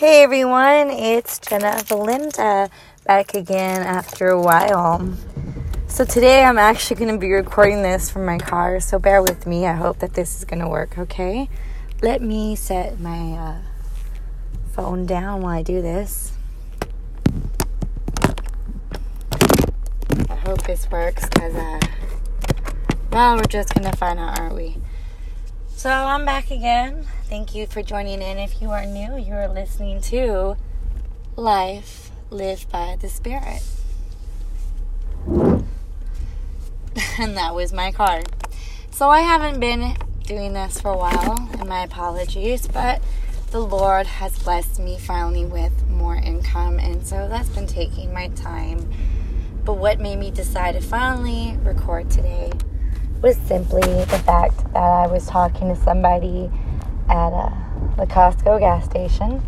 Hey 0.00 0.22
everyone, 0.22 0.88
it's 0.88 1.38
Jenna 1.38 1.72
Valinda 1.84 2.70
back 3.04 3.34
again 3.34 3.82
after 3.82 4.28
a 4.28 4.40
while. 4.40 5.14
So 5.88 6.06
today 6.06 6.42
I'm 6.42 6.56
actually 6.56 6.96
going 6.96 7.12
to 7.12 7.20
be 7.20 7.30
recording 7.30 7.82
this 7.82 8.08
from 8.08 8.24
my 8.24 8.38
car, 8.38 8.80
so 8.80 8.98
bear 8.98 9.20
with 9.22 9.46
me. 9.46 9.66
I 9.66 9.74
hope 9.74 9.98
that 9.98 10.14
this 10.14 10.38
is 10.38 10.46
going 10.46 10.60
to 10.60 10.68
work, 10.68 10.96
okay? 10.96 11.50
Let 12.00 12.22
me 12.22 12.56
set 12.56 12.98
my 12.98 13.32
uh, 13.32 13.58
phone 14.72 15.04
down 15.04 15.42
while 15.42 15.58
I 15.58 15.62
do 15.62 15.82
this. 15.82 16.32
I 20.30 20.36
hope 20.46 20.62
this 20.62 20.90
works 20.90 21.28
because, 21.28 21.54
uh, 21.54 21.80
well, 23.12 23.36
we're 23.36 23.42
just 23.42 23.74
going 23.74 23.90
to 23.90 23.94
find 23.98 24.18
out, 24.18 24.40
aren't 24.40 24.54
we? 24.54 24.78
So 25.80 25.88
I'm 25.88 26.26
back 26.26 26.50
again. 26.50 27.06
Thank 27.24 27.54
you 27.54 27.66
for 27.66 27.80
joining 27.82 28.20
in. 28.20 28.36
If 28.36 28.60
you 28.60 28.68
are 28.68 28.84
new, 28.84 29.16
you 29.16 29.32
are 29.32 29.48
listening 29.48 30.02
to 30.02 30.58
Life 31.36 32.10
Lived 32.28 32.70
by 32.70 32.98
the 33.00 33.08
Spirit. 33.08 33.62
and 35.26 35.64
that 37.34 37.54
was 37.54 37.72
my 37.72 37.92
card. 37.92 38.28
So 38.90 39.08
I 39.08 39.20
haven't 39.22 39.58
been 39.58 39.96
doing 40.24 40.52
this 40.52 40.78
for 40.82 40.92
a 40.92 40.98
while, 40.98 41.48
and 41.58 41.66
my 41.66 41.84
apologies, 41.84 42.68
but 42.68 43.00
the 43.50 43.60
Lord 43.60 44.06
has 44.06 44.38
blessed 44.38 44.80
me 44.80 44.98
finally 44.98 45.46
with 45.46 45.88
more 45.88 46.16
income, 46.16 46.78
and 46.78 47.06
so 47.06 47.26
that's 47.26 47.48
been 47.48 47.66
taking 47.66 48.12
my 48.12 48.28
time. 48.28 48.86
But 49.64 49.78
what 49.78 49.98
made 49.98 50.18
me 50.18 50.30
decide 50.30 50.72
to 50.72 50.82
finally 50.82 51.56
record 51.62 52.10
today 52.10 52.52
was 53.22 53.36
simply 53.36 53.82
the 53.82 54.20
fact 54.24 54.64
that 54.72 54.82
I 54.82 55.06
was 55.06 55.26
talking 55.26 55.68
to 55.68 55.76
somebody 55.76 56.50
at 57.08 57.32
uh, 57.32 57.50
the 57.96 58.06
Costco 58.06 58.60
gas 58.60 58.84
station. 58.84 59.42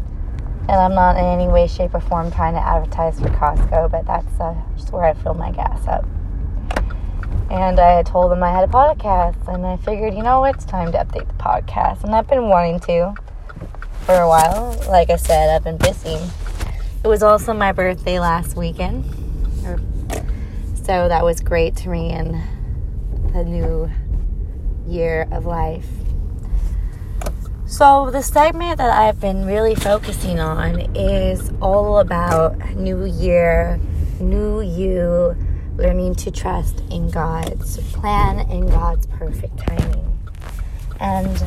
And 0.68 0.72
I'm 0.72 0.94
not 0.94 1.16
in 1.16 1.24
any 1.24 1.48
way, 1.48 1.66
shape, 1.66 1.94
or 1.94 2.00
form 2.00 2.30
trying 2.30 2.54
to 2.54 2.60
advertise 2.60 3.18
for 3.18 3.28
Costco, 3.28 3.90
but 3.90 4.06
that's 4.06 4.40
uh, 4.40 4.54
just 4.76 4.92
where 4.92 5.04
I 5.04 5.14
fill 5.14 5.34
my 5.34 5.50
gas 5.50 5.86
up. 5.88 6.04
And 7.50 7.80
I 7.80 8.02
told 8.02 8.30
them 8.30 8.42
I 8.42 8.50
had 8.50 8.64
a 8.64 8.72
podcast, 8.72 9.52
and 9.52 9.66
I 9.66 9.76
figured, 9.78 10.14
you 10.14 10.22
know 10.22 10.40
what, 10.40 10.54
it's 10.54 10.64
time 10.64 10.92
to 10.92 10.98
update 10.98 11.26
the 11.26 11.34
podcast. 11.34 12.04
And 12.04 12.14
I've 12.14 12.28
been 12.28 12.48
wanting 12.48 12.78
to 12.80 13.14
for 14.02 14.14
a 14.14 14.28
while. 14.28 14.78
Like 14.88 15.10
I 15.10 15.16
said, 15.16 15.50
I've 15.50 15.64
been 15.64 15.78
busy. 15.78 16.18
It 17.04 17.08
was 17.08 17.22
also 17.22 17.52
my 17.52 17.72
birthday 17.72 18.20
last 18.20 18.56
weekend, 18.56 19.04
so 20.76 21.08
that 21.08 21.24
was 21.24 21.40
great 21.40 21.74
to 21.78 21.88
me 21.88 22.12
in 22.12 22.40
the 23.32 23.44
new 23.44 23.90
year 24.86 25.26
of 25.30 25.46
life. 25.46 25.86
So, 27.66 28.10
the 28.10 28.22
segment 28.22 28.78
that 28.78 28.90
I've 28.90 29.18
been 29.18 29.46
really 29.46 29.74
focusing 29.74 30.38
on 30.38 30.80
is 30.94 31.50
all 31.62 32.00
about 32.00 32.58
new 32.76 33.06
year, 33.06 33.80
new 34.20 34.60
you, 34.60 35.34
learning 35.76 36.16
to 36.16 36.30
trust 36.30 36.80
in 36.90 37.10
God's 37.10 37.78
plan 37.92 38.40
and 38.50 38.70
God's 38.70 39.06
perfect 39.06 39.56
timing. 39.56 40.18
And 41.00 41.42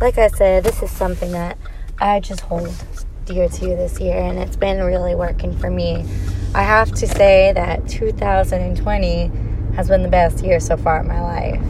like 0.00 0.18
I 0.18 0.28
said, 0.28 0.64
this 0.64 0.82
is 0.82 0.90
something 0.90 1.32
that 1.32 1.56
I 1.98 2.20
just 2.20 2.40
hold 2.42 2.74
dear 3.24 3.48
to 3.48 3.60
this 3.60 3.98
year, 3.98 4.18
and 4.18 4.38
it's 4.38 4.56
been 4.56 4.82
really 4.82 5.14
working 5.14 5.56
for 5.56 5.70
me. 5.70 6.04
I 6.54 6.62
have 6.62 6.92
to 6.92 7.06
say 7.06 7.52
that 7.54 7.88
2020 7.88 9.45
has 9.76 9.88
been 9.88 10.02
the 10.02 10.08
best 10.08 10.44
year 10.44 10.58
so 10.58 10.76
far 10.76 11.00
in 11.00 11.08
my 11.08 11.20
life. 11.20 11.62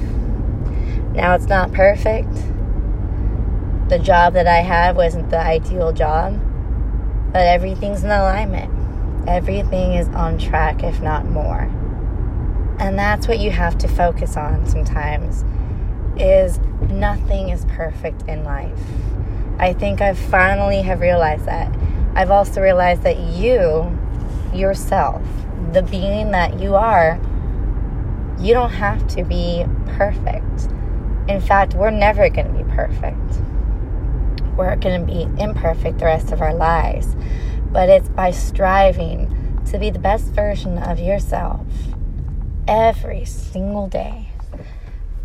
Now, 1.14 1.34
it's 1.34 1.46
not 1.46 1.72
perfect 1.72 2.28
the 3.88 3.98
job 4.00 4.34
that 4.34 4.48
I 4.48 4.58
have 4.58 4.96
wasn't 4.96 5.30
the 5.30 5.38
ideal 5.38 5.92
job, 5.92 6.40
but 7.32 7.46
everything's 7.46 8.02
in 8.02 8.10
alignment. 8.10 8.72
Everything 9.28 9.94
is 9.94 10.08
on 10.08 10.38
track, 10.38 10.82
if 10.82 11.00
not 11.00 11.24
more. 11.26 11.70
And 12.78 12.98
that's 12.98 13.28
what 13.28 13.38
you 13.38 13.50
have 13.52 13.78
to 13.78 13.88
focus 13.88 14.36
on 14.36 14.66
sometimes 14.66 15.44
is 16.18 16.58
nothing 16.90 17.50
is 17.50 17.64
perfect 17.66 18.22
in 18.28 18.42
life. 18.44 18.78
I 19.58 19.72
think 19.72 20.00
I 20.00 20.14
finally 20.14 20.82
have 20.82 21.00
realized 21.00 21.44
that. 21.46 21.74
I've 22.14 22.30
also 22.30 22.60
realized 22.60 23.02
that 23.04 23.18
you, 23.18 23.96
yourself, 24.52 25.22
the 25.72 25.82
being 25.82 26.32
that 26.32 26.58
you 26.58 26.74
are, 26.74 27.20
you 28.38 28.54
don't 28.54 28.70
have 28.70 29.06
to 29.08 29.24
be 29.24 29.64
perfect. 29.96 30.68
In 31.28 31.40
fact, 31.40 31.74
we're 31.74 31.90
never 31.90 32.28
going 32.28 32.46
to 32.46 32.64
be 32.64 32.70
perfect 32.72 33.40
we're 34.56 34.74
going 34.76 35.06
to 35.06 35.12
be 35.12 35.22
imperfect 35.40 35.98
the 35.98 36.06
rest 36.06 36.32
of 36.32 36.40
our 36.40 36.54
lives. 36.54 37.14
But 37.70 37.88
it's 37.88 38.08
by 38.08 38.30
striving 38.30 39.62
to 39.66 39.78
be 39.78 39.90
the 39.90 39.98
best 39.98 40.26
version 40.28 40.78
of 40.78 40.98
yourself 40.98 41.66
every 42.66 43.24
single 43.24 43.86
day, 43.86 44.28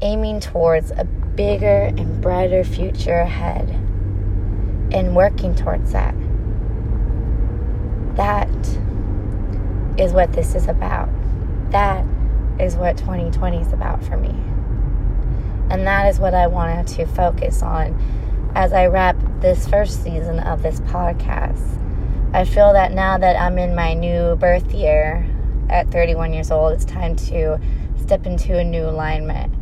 aiming 0.01 0.41
towards 0.41 0.91
a 0.91 1.05
bigger 1.05 1.83
and 1.97 2.21
brighter 2.21 2.63
future 2.63 3.19
ahead, 3.19 3.69
and 4.91 5.15
working 5.15 5.55
towards 5.55 5.93
that. 5.93 6.15
That 8.15 8.49
is 9.97 10.11
what 10.11 10.33
this 10.33 10.55
is 10.55 10.67
about. 10.67 11.09
That 11.71 12.05
is 12.59 12.75
what 12.75 12.97
2020 12.97 13.57
is 13.57 13.73
about 13.73 14.03
for 14.03 14.17
me. 14.17 14.29
And 15.69 15.87
that 15.87 16.07
is 16.07 16.19
what 16.19 16.33
I 16.33 16.47
wanted 16.47 16.87
to 16.95 17.05
focus 17.05 17.61
on 17.61 17.99
as 18.55 18.73
I 18.73 18.87
wrap 18.87 19.15
this 19.39 19.67
first 19.67 20.03
season 20.03 20.39
of 20.39 20.61
this 20.61 20.79
podcast. 20.81 21.77
I 22.33 22.45
feel 22.45 22.73
that 22.73 22.91
now 22.91 23.17
that 23.17 23.35
I'm 23.35 23.57
in 23.57 23.75
my 23.75 23.93
new 23.93 24.35
birth 24.35 24.73
year 24.73 25.25
at 25.69 25.89
31 25.91 26.33
years 26.33 26.51
old, 26.51 26.73
it's 26.73 26.85
time 26.85 27.15
to 27.15 27.59
step 28.01 28.25
into 28.25 28.57
a 28.57 28.63
new 28.63 28.83
alignment. 28.83 29.53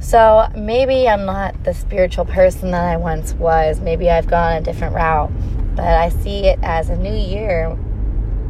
So 0.00 0.48
maybe 0.54 1.08
I'm 1.08 1.24
not 1.24 1.64
the 1.64 1.72
spiritual 1.72 2.24
person 2.24 2.72
that 2.72 2.84
I 2.84 2.96
once 2.96 3.32
was. 3.34 3.80
Maybe 3.80 4.10
I've 4.10 4.26
gone 4.26 4.56
a 4.56 4.60
different 4.60 4.94
route. 4.94 5.32
But 5.74 5.86
I 5.86 6.08
see 6.08 6.46
it 6.46 6.58
as 6.62 6.90
a 6.90 6.96
new 6.96 7.14
year 7.14 7.76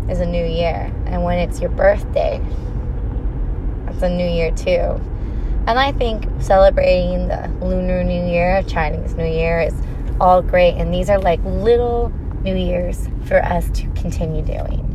is 0.08 0.20
a 0.20 0.26
new 0.26 0.44
year. 0.44 0.92
And 1.06 1.24
when 1.24 1.38
it's 1.38 1.60
your 1.60 1.70
birthday, 1.70 2.40
it's 3.94 4.02
a 4.02 4.10
new 4.10 4.28
year 4.28 4.50
too. 4.50 5.00
And 5.66 5.78
I 5.78 5.92
think 5.92 6.26
celebrating 6.42 7.28
the 7.28 7.50
Lunar 7.62 8.04
New 8.04 8.26
Year, 8.26 8.62
Chinese 8.64 9.14
New 9.14 9.24
Year 9.24 9.60
is 9.60 9.74
all 10.20 10.42
great. 10.42 10.74
And 10.74 10.92
these 10.92 11.08
are 11.08 11.18
like 11.18 11.42
little 11.44 12.12
New 12.42 12.56
Year's 12.56 13.08
for 13.24 13.42
us 13.42 13.70
to 13.70 13.86
continue 13.94 14.42
doing. 14.42 14.90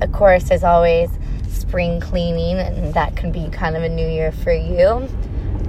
Of 0.00 0.12
course, 0.12 0.44
there's 0.44 0.64
always 0.64 1.10
spring 1.48 2.00
cleaning, 2.00 2.58
and 2.58 2.94
that 2.94 3.16
can 3.16 3.32
be 3.32 3.48
kind 3.50 3.76
of 3.76 3.82
a 3.82 3.88
new 3.88 4.06
year 4.06 4.32
for 4.32 4.52
you, 4.52 5.08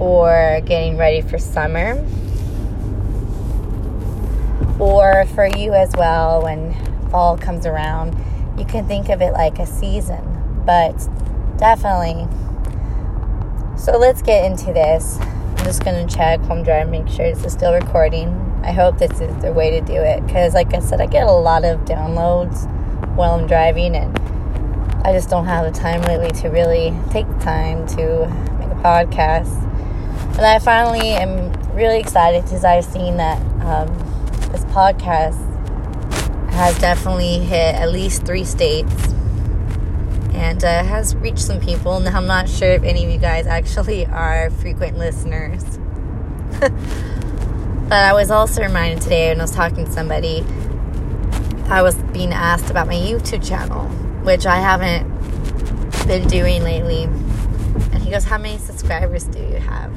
or 0.00 0.60
getting 0.64 0.96
ready 0.96 1.20
for 1.20 1.38
summer, 1.38 2.02
or 4.78 5.26
for 5.34 5.46
you 5.46 5.74
as 5.74 5.92
well 5.96 6.42
when 6.42 6.72
fall 7.10 7.36
comes 7.36 7.66
around. 7.66 8.16
You 8.58 8.64
can 8.64 8.86
think 8.86 9.08
of 9.08 9.20
it 9.20 9.32
like 9.32 9.58
a 9.58 9.66
season, 9.66 10.62
but 10.64 10.96
definitely 11.58 12.26
so 13.78 13.96
let's 13.96 14.22
get 14.22 14.44
into 14.44 14.72
this. 14.72 15.18
I'm 15.20 15.64
just 15.64 15.82
to 16.08 16.14
check 16.14 16.40
home 16.40 16.62
drive, 16.62 16.88
make 16.88 17.08
sure 17.08 17.24
is 17.44 17.52
still 17.52 17.72
recording. 17.72 18.28
I 18.64 18.72
hope 18.72 18.98
this 18.98 19.20
is 19.20 19.34
the 19.40 19.52
way 19.52 19.70
to 19.70 19.80
do 19.80 19.94
it 19.94 20.26
because, 20.26 20.52
like 20.52 20.74
I 20.74 20.80
said, 20.80 21.00
I 21.00 21.06
get 21.06 21.26
a 21.26 21.32
lot 21.32 21.64
of 21.64 21.80
downloads 21.80 22.66
while 23.14 23.32
I'm 23.34 23.46
driving, 23.46 23.94
and 23.94 24.18
I 25.06 25.12
just 25.12 25.30
don't 25.30 25.46
have 25.46 25.72
the 25.72 25.78
time 25.78 26.02
lately 26.02 26.30
to 26.40 26.48
really 26.48 26.92
take 27.10 27.28
the 27.28 27.38
time 27.38 27.86
to 27.88 28.26
make 28.58 28.68
a 28.68 28.80
podcast. 28.82 29.62
And 30.36 30.44
I 30.44 30.58
finally 30.58 31.10
am 31.10 31.52
really 31.74 32.00
excited 32.00 32.42
because 32.42 32.64
I've 32.64 32.84
seen 32.84 33.16
that 33.18 33.40
um, 33.62 33.96
this 34.50 34.64
podcast 34.66 35.38
has 36.50 36.76
definitely 36.78 37.38
hit 37.38 37.76
at 37.76 37.90
least 37.90 38.26
three 38.26 38.44
states 38.44 39.14
and 40.38 40.62
uh, 40.62 40.84
has 40.84 41.16
reached 41.16 41.40
some 41.40 41.60
people. 41.60 41.98
Now, 41.98 42.16
I'm 42.16 42.26
not 42.26 42.48
sure 42.48 42.70
if 42.70 42.84
any 42.84 43.04
of 43.04 43.10
you 43.10 43.18
guys 43.18 43.46
actually 43.46 44.06
are 44.24 44.50
frequent 44.50 44.96
listeners. 44.96 45.64
but 46.60 47.92
I 47.92 48.12
was 48.12 48.30
also 48.30 48.62
reminded 48.62 49.02
today 49.02 49.30
when 49.30 49.40
I 49.40 49.44
was 49.44 49.50
talking 49.50 49.84
to 49.84 49.90
somebody, 49.90 50.44
I 51.66 51.82
was 51.82 51.96
being 52.12 52.32
asked 52.32 52.70
about 52.70 52.86
my 52.86 52.94
YouTube 52.94 53.46
channel, 53.46 53.88
which 54.24 54.46
I 54.46 54.56
haven't 54.56 55.06
been 56.06 56.28
doing 56.28 56.62
lately. 56.62 57.02
And 57.02 57.98
he 57.98 58.10
goes, 58.10 58.24
How 58.24 58.38
many 58.38 58.58
subscribers 58.58 59.24
do 59.24 59.40
you 59.40 59.56
have? 59.56 59.92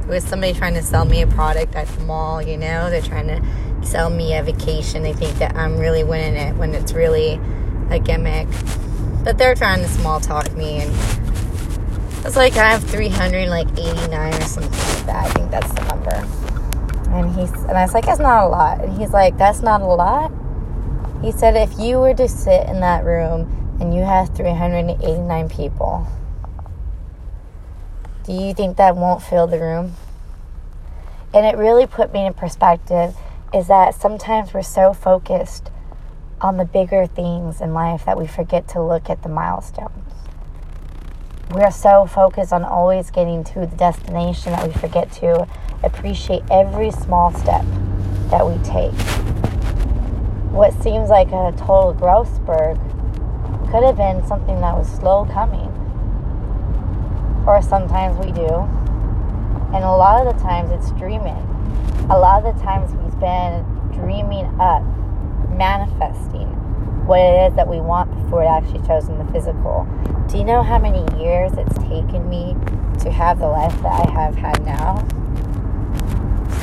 It 0.00 0.08
was 0.08 0.24
somebody 0.24 0.52
trying 0.52 0.74
to 0.74 0.82
sell 0.82 1.04
me 1.04 1.22
a 1.22 1.26
product 1.28 1.76
at 1.76 1.86
the 1.86 2.04
mall, 2.04 2.42
you 2.42 2.58
know? 2.58 2.90
They're 2.90 3.00
trying 3.00 3.28
to 3.28 3.86
sell 3.86 4.10
me 4.10 4.36
a 4.36 4.42
vacation. 4.42 5.04
They 5.04 5.12
think 5.12 5.38
that 5.38 5.56
I'm 5.56 5.78
really 5.78 6.02
winning 6.02 6.34
it 6.34 6.56
when 6.56 6.74
it's 6.74 6.92
really 6.92 7.40
a 7.90 7.98
gimmick. 8.00 8.48
But 9.24 9.38
they're 9.38 9.54
trying 9.54 9.80
to 9.80 9.88
small 9.88 10.20
talk 10.20 10.52
me, 10.52 10.82
and 10.82 10.90
it's 12.26 12.36
like 12.36 12.56
I 12.56 12.70
have 12.70 12.84
389 12.84 14.34
or 14.34 14.40
something 14.42 14.70
like 14.70 15.06
that. 15.06 15.26
I 15.26 15.32
think 15.32 15.50
that's 15.50 15.72
the 15.72 15.82
number. 15.84 16.44
And 17.10 17.34
he's 17.34 17.50
and 17.52 17.78
I 17.78 17.82
was 17.82 17.94
like, 17.94 18.04
that's 18.04 18.20
not 18.20 18.44
a 18.44 18.48
lot. 18.48 18.84
And 18.84 18.96
he's 18.98 19.10
like, 19.10 19.38
that's 19.38 19.62
not 19.62 19.80
a 19.80 19.86
lot. 19.86 20.30
He 21.22 21.32
said, 21.32 21.56
if 21.56 21.78
you 21.78 21.98
were 21.98 22.12
to 22.14 22.28
sit 22.28 22.68
in 22.68 22.80
that 22.80 23.04
room 23.04 23.76
and 23.80 23.94
you 23.94 24.02
have 24.02 24.34
389 24.36 25.48
people, 25.48 26.06
do 28.24 28.32
you 28.32 28.52
think 28.52 28.76
that 28.76 28.96
won't 28.96 29.22
fill 29.22 29.46
the 29.46 29.58
room? 29.58 29.94
And 31.32 31.46
it 31.46 31.56
really 31.56 31.86
put 31.86 32.12
me 32.12 32.26
in 32.26 32.34
perspective 32.34 33.16
is 33.52 33.68
that 33.68 33.94
sometimes 33.94 34.52
we're 34.52 34.62
so 34.62 34.92
focused 34.92 35.70
on 36.40 36.56
the 36.56 36.64
bigger 36.64 37.06
things 37.06 37.60
in 37.60 37.72
life 37.74 38.04
that 38.04 38.18
we 38.18 38.26
forget 38.26 38.68
to 38.68 38.82
look 38.82 39.08
at 39.08 39.22
the 39.22 39.28
milestones. 39.28 40.14
We're 41.50 41.70
so 41.70 42.06
focused 42.06 42.52
on 42.52 42.64
always 42.64 43.10
getting 43.10 43.44
to 43.44 43.60
the 43.60 43.76
destination 43.76 44.52
that 44.52 44.66
we 44.66 44.72
forget 44.74 45.12
to 45.12 45.46
appreciate 45.82 46.42
every 46.50 46.90
small 46.90 47.32
step 47.32 47.64
that 48.30 48.46
we 48.46 48.56
take. 48.64 48.92
What 50.50 50.72
seems 50.82 51.10
like 51.10 51.28
a 51.28 51.52
total 51.56 51.92
growth 51.92 52.34
spurt 52.34 52.76
could 53.70 53.82
have 53.82 53.96
been 53.96 54.26
something 54.26 54.60
that 54.60 54.76
was 54.76 54.88
slow 54.88 55.24
coming. 55.26 55.70
Or 57.46 57.60
sometimes 57.60 58.18
we 58.24 58.32
do. 58.32 58.48
And 59.74 59.84
a 59.84 59.90
lot 59.90 60.24
of 60.24 60.36
the 60.36 60.40
times 60.42 60.70
it's 60.70 60.92
dreaming. 60.92 61.42
A 62.08 62.18
lot 62.18 62.44
of 62.44 62.54
the 62.56 62.62
times 62.62 62.92
we've 62.92 63.18
been 63.18 63.64
dreaming 63.92 64.46
up, 64.60 64.82
manifesting 65.56 66.48
what 67.06 67.20
it 67.20 67.50
is 67.50 67.56
that 67.56 67.68
we 67.68 67.80
want 67.80 68.10
before 68.22 68.42
it 68.42 68.46
actually 68.46 68.84
shows 68.86 69.08
in 69.08 69.18
the 69.18 69.32
physical. 69.32 69.86
Do 70.28 70.38
you 70.38 70.44
know 70.44 70.62
how 70.62 70.78
many 70.78 71.04
years 71.22 71.52
it's 71.52 71.76
taken 71.78 72.28
me 72.28 72.56
to 73.00 73.10
have 73.10 73.38
the 73.38 73.48
life 73.48 73.74
that 73.82 74.08
I 74.08 74.10
have 74.10 74.34
had 74.34 74.64
now? 74.64 74.96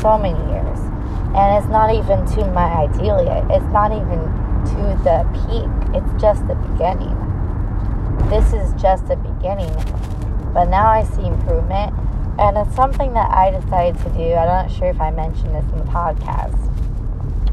So 0.01 0.17
many 0.17 0.39
years. 0.51 0.79
And 1.35 1.61
it's 1.61 1.71
not 1.71 1.93
even 1.93 2.25
to 2.37 2.51
my 2.51 2.89
ideal. 2.89 3.19
It's 3.49 3.71
not 3.71 3.91
even 3.91 4.19
to 4.73 4.81
the 5.05 5.23
peak. 5.31 5.69
It's 5.95 6.21
just 6.21 6.47
the 6.47 6.55
beginning. 6.55 7.15
This 8.29 8.51
is 8.53 8.73
just 8.81 9.07
the 9.07 9.15
beginning. 9.15 9.73
But 10.53 10.65
now 10.65 10.89
I 10.89 11.03
see 11.03 11.25
improvement. 11.25 11.93
And 12.39 12.57
it's 12.57 12.75
something 12.75 13.13
that 13.13 13.29
I 13.29 13.51
decided 13.51 14.01
to 14.03 14.09
do. 14.09 14.33
I'm 14.33 14.47
not 14.47 14.71
sure 14.71 14.87
if 14.87 14.99
I 14.99 15.11
mentioned 15.11 15.53
this 15.53 15.65
in 15.71 15.77
the 15.77 15.85
podcast. 15.85 16.70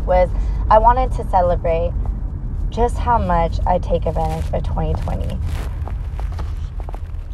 Was 0.09 0.31
I 0.71 0.79
wanted 0.79 1.13
to 1.13 1.29
celebrate 1.29 1.93
just 2.71 2.97
how 2.97 3.19
much 3.19 3.59
I 3.67 3.79
take 3.79 4.07
advantage 4.07 4.47
of 4.55 4.65
2020. 4.65 5.39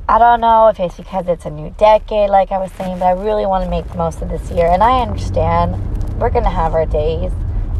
I 0.08 0.18
don't 0.18 0.40
know 0.40 0.66
if 0.66 0.80
it's 0.80 0.96
because 0.96 1.28
it's 1.28 1.46
a 1.46 1.50
new 1.50 1.70
decade, 1.78 2.30
like 2.30 2.50
I 2.50 2.58
was 2.58 2.72
saying, 2.72 2.98
but 2.98 3.06
I 3.06 3.12
really 3.12 3.46
want 3.46 3.62
to 3.62 3.70
make 3.70 3.86
the 3.88 3.96
most 3.96 4.22
of 4.22 4.28
this 4.28 4.50
year. 4.50 4.66
And 4.66 4.82
I 4.82 5.02
understand 5.02 5.76
we're 6.20 6.30
going 6.30 6.42
to 6.42 6.50
have 6.50 6.74
our 6.74 6.84
days. 6.84 7.30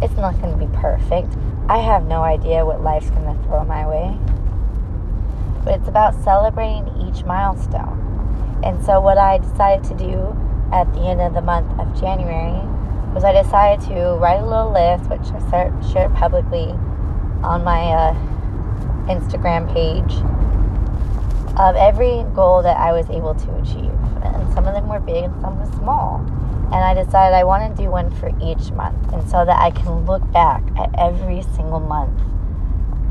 It's 0.00 0.14
not 0.14 0.41
going 0.41 0.56
to 0.56 0.64
be 0.64 0.73
perfect. 0.76 1.35
I 1.69 1.79
have 1.79 2.06
no 2.06 2.23
idea 2.23 2.64
what 2.64 2.81
life's 2.81 3.11
going 3.11 3.37
to 3.37 3.43
throw 3.44 3.64
my 3.64 3.87
way. 3.88 4.17
But 5.64 5.81
it's 5.81 5.88
about 5.88 6.14
celebrating 6.23 6.87
each 7.00 7.25
milestone. 7.25 8.62
And 8.62 8.81
so, 8.85 9.00
what 9.00 9.19
I 9.19 9.38
decided 9.38 9.85
to 9.88 9.94
do 9.94 10.37
at 10.73 10.93
the 10.94 11.00
end 11.00 11.20
of 11.20 11.35
the 11.35 11.43
month 11.43 11.79
of 11.81 12.00
January 12.00 12.62
was 13.14 13.22
I 13.22 13.32
decided 13.32 13.87
to 13.88 14.16
write 14.19 14.40
a 14.40 14.46
little 14.46 14.72
list, 14.72 15.08
which 15.08 15.32
I 15.52 15.70
shared 15.93 16.12
publicly 16.14 16.70
on 17.44 17.62
my 17.62 17.93
uh, 17.93 18.14
Instagram 19.06 19.72
page 19.72 20.12
of 21.56 21.76
every 21.76 22.25
goal 22.34 22.62
that 22.62 22.76
I 22.76 22.93
was 22.93 23.08
able 23.11 23.34
to 23.34 23.56
achieve. 23.58 23.94
And 24.25 24.52
some 24.52 24.66
of 24.66 24.75
them 24.75 24.88
were 24.88 24.99
big 24.99 25.25
and 25.25 25.40
some 25.40 25.61
were 25.61 25.78
small. 25.78 26.19
And 26.72 26.82
I 26.82 26.94
decided 26.94 27.37
I 27.37 27.44
want 27.44 27.76
to 27.76 27.82
do 27.82 27.88
one 27.88 28.11
for 28.11 28.31
each 28.43 28.72
month. 28.72 29.12
And 29.12 29.22
so 29.31 29.44
that 29.44 29.60
I 29.60 29.70
can 29.70 30.05
look 30.06 30.28
back 30.32 30.64
at 30.76 30.90
every 30.99 31.43
single 31.55 31.78
month 31.78 32.20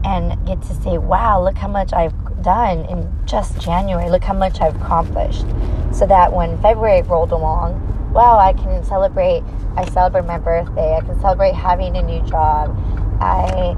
and 0.03 0.45
get 0.45 0.61
to 0.63 0.73
say, 0.73 0.97
wow, 0.97 1.41
look 1.41 1.55
how 1.55 1.69
much 1.69 1.93
I've 1.93 2.13
done 2.41 2.79
in 2.85 3.09
just 3.25 3.61
January. 3.61 4.09
Look 4.09 4.25
how 4.25 4.33
much 4.33 4.59
I've 4.59 4.75
accomplished. 4.81 5.45
So 5.93 6.05
that 6.07 6.33
when 6.33 6.61
February 6.61 7.03
rolled 7.03 7.31
along, 7.31 7.79
wow, 8.13 8.37
I 8.37 8.53
can 8.53 8.83
celebrate. 8.83 9.43
I 9.75 9.85
celebrate 9.89 10.25
my 10.25 10.37
birthday. 10.37 10.95
I 10.95 11.01
can 11.01 11.19
celebrate 11.19 11.55
having 11.55 11.97
a 11.97 12.01
new 12.01 12.21
job. 12.21 12.77
I 13.19 13.75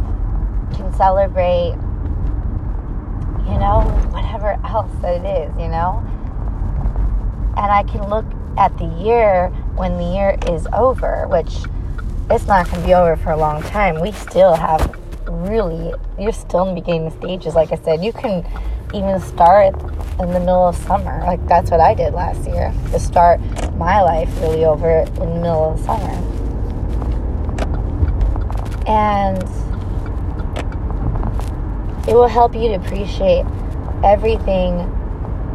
can 0.75 0.93
celebrate 0.93 1.75
you 3.47 3.59
know, 3.59 3.81
whatever 4.09 4.59
else 4.65 4.91
that 5.01 5.23
it 5.23 5.25
is, 5.25 5.53
you 5.59 5.67
know? 5.67 6.03
And 7.57 7.71
I 7.71 7.83
can 7.83 8.09
look 8.09 8.25
at 8.57 8.75
the 8.77 8.85
year 8.85 9.49
when 9.75 9.97
the 9.97 10.03
year 10.03 10.37
is 10.47 10.67
over, 10.73 11.27
which 11.27 11.53
it's 12.29 12.47
not 12.47 12.65
going 12.65 12.81
to 12.81 12.87
be 12.87 12.93
over 12.93 13.15
for 13.15 13.31
a 13.31 13.37
long 13.37 13.61
time. 13.63 14.01
We 14.01 14.11
still 14.11 14.55
have 14.55 14.95
really, 15.27 15.93
you're 16.19 16.31
still 16.31 16.67
in 16.67 16.75
the 16.75 16.81
beginning 16.81 17.11
stages. 17.11 17.53
Like 17.53 17.71
I 17.71 17.75
said, 17.75 18.03
you 18.03 18.11
can 18.11 18.45
even 18.93 19.19
start 19.21 19.75
in 20.19 20.31
the 20.31 20.39
middle 20.39 20.67
of 20.67 20.75
summer. 20.75 21.21
Like 21.21 21.45
that's 21.47 21.69
what 21.69 21.79
I 21.79 21.93
did 21.93 22.13
last 22.13 22.47
year 22.47 22.73
to 22.91 22.99
start 22.99 23.39
my 23.77 24.01
life 24.01 24.29
really 24.41 24.65
over 24.65 24.99
in 24.99 25.15
the 25.15 25.25
middle 25.25 25.73
of 25.73 25.79
summer. 25.79 26.11
And 28.87 29.43
it 32.07 32.13
will 32.13 32.27
help 32.27 32.53
you 32.53 32.69
to 32.69 32.75
appreciate 32.75 33.45
everything 34.03 34.81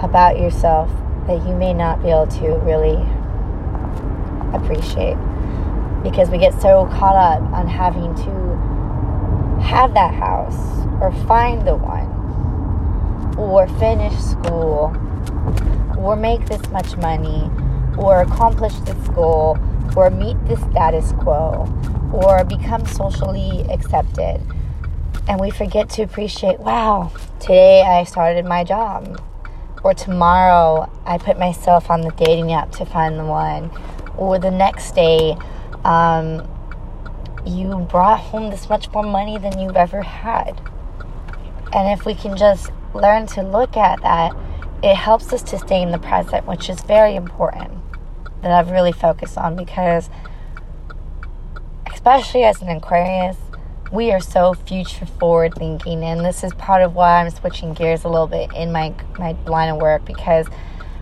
about 0.00 0.38
yourself 0.38 0.90
that 1.26 1.46
you 1.46 1.54
may 1.54 1.72
not 1.72 2.02
be 2.02 2.08
able 2.08 2.26
to 2.26 2.48
really 2.64 2.98
appreciate 4.52 5.16
because 6.02 6.30
we 6.30 6.38
get 6.38 6.52
so 6.60 6.86
caught 6.86 7.14
up 7.14 7.42
on 7.52 7.68
having 7.68 8.14
to 8.16 9.60
have 9.62 9.94
that 9.94 10.12
house 10.14 10.56
or 11.00 11.12
find 11.26 11.66
the 11.66 11.76
one 11.76 12.08
or 13.38 13.68
finish 13.78 14.16
school 14.18 14.92
or 15.98 16.16
make 16.16 16.44
this 16.46 16.66
much 16.70 16.96
money 16.96 17.50
or 18.00 18.22
accomplish 18.22 18.74
this 18.80 19.08
goal 19.08 19.58
or 19.96 20.10
meet 20.10 20.36
the 20.46 20.56
status 20.70 21.12
quo 21.12 21.66
or 22.12 22.44
become 22.44 22.84
socially 22.86 23.62
accepted 23.70 24.40
and 25.30 25.38
we 25.38 25.50
forget 25.50 25.88
to 25.90 26.02
appreciate 26.02 26.58
wow, 26.58 27.12
today 27.38 27.82
I 27.82 28.02
started 28.02 28.44
my 28.44 28.64
job. 28.64 29.22
Or 29.84 29.94
tomorrow 29.94 30.90
I 31.06 31.18
put 31.18 31.38
myself 31.38 31.88
on 31.88 32.00
the 32.00 32.10
dating 32.10 32.52
app 32.52 32.72
to 32.72 32.84
find 32.84 33.16
the 33.16 33.24
one. 33.24 33.70
Or 34.16 34.40
the 34.40 34.50
next 34.50 34.92
day, 34.96 35.36
um, 35.84 36.48
you 37.46 37.86
brought 37.90 38.18
home 38.18 38.50
this 38.50 38.68
much 38.68 38.92
more 38.92 39.04
money 39.04 39.38
than 39.38 39.58
you've 39.60 39.76
ever 39.76 40.02
had. 40.02 40.60
And 41.72 41.96
if 41.96 42.04
we 42.04 42.14
can 42.14 42.36
just 42.36 42.70
learn 42.92 43.26
to 43.28 43.42
look 43.42 43.76
at 43.76 44.02
that, 44.02 44.34
it 44.82 44.96
helps 44.96 45.32
us 45.32 45.42
to 45.44 45.58
stay 45.58 45.80
in 45.80 45.92
the 45.92 45.98
present, 45.98 46.46
which 46.46 46.68
is 46.68 46.80
very 46.82 47.14
important 47.14 47.70
that 48.42 48.50
I've 48.50 48.70
really 48.70 48.92
focused 48.92 49.36
on 49.36 49.56
because, 49.56 50.10
especially 51.92 52.44
as 52.44 52.62
an 52.62 52.68
Aquarius, 52.68 53.36
we 53.92 54.12
are 54.12 54.20
so 54.20 54.54
future 54.54 55.06
forward 55.06 55.54
thinking 55.56 56.04
and 56.04 56.20
this 56.20 56.44
is 56.44 56.54
part 56.54 56.82
of 56.82 56.94
why 56.94 57.20
I'm 57.20 57.30
switching 57.30 57.74
gears 57.74 58.04
a 58.04 58.08
little 58.08 58.28
bit 58.28 58.52
in 58.54 58.70
my 58.70 58.94
my 59.18 59.32
line 59.46 59.68
of 59.68 59.80
work 59.80 60.04
because 60.04 60.46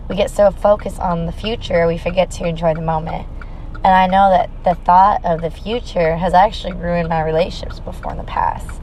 we 0.07 0.15
get 0.15 0.31
so 0.31 0.49
focused 0.49 0.99
on 0.99 1.27
the 1.27 1.31
future 1.31 1.85
we 1.85 1.99
forget 1.99 2.31
to 2.31 2.47
enjoy 2.47 2.73
the 2.73 2.81
moment. 2.81 3.27
And 3.75 3.87
I 3.87 4.07
know 4.07 4.29
that 4.29 4.49
the 4.65 4.75
thought 4.75 5.23
of 5.23 5.41
the 5.41 5.51
future 5.51 6.17
has 6.17 6.33
actually 6.33 6.73
ruined 6.73 7.07
my 7.07 7.21
relationships 7.21 7.79
before 7.79 8.11
in 8.11 8.17
the 8.17 8.23
past. 8.23 8.81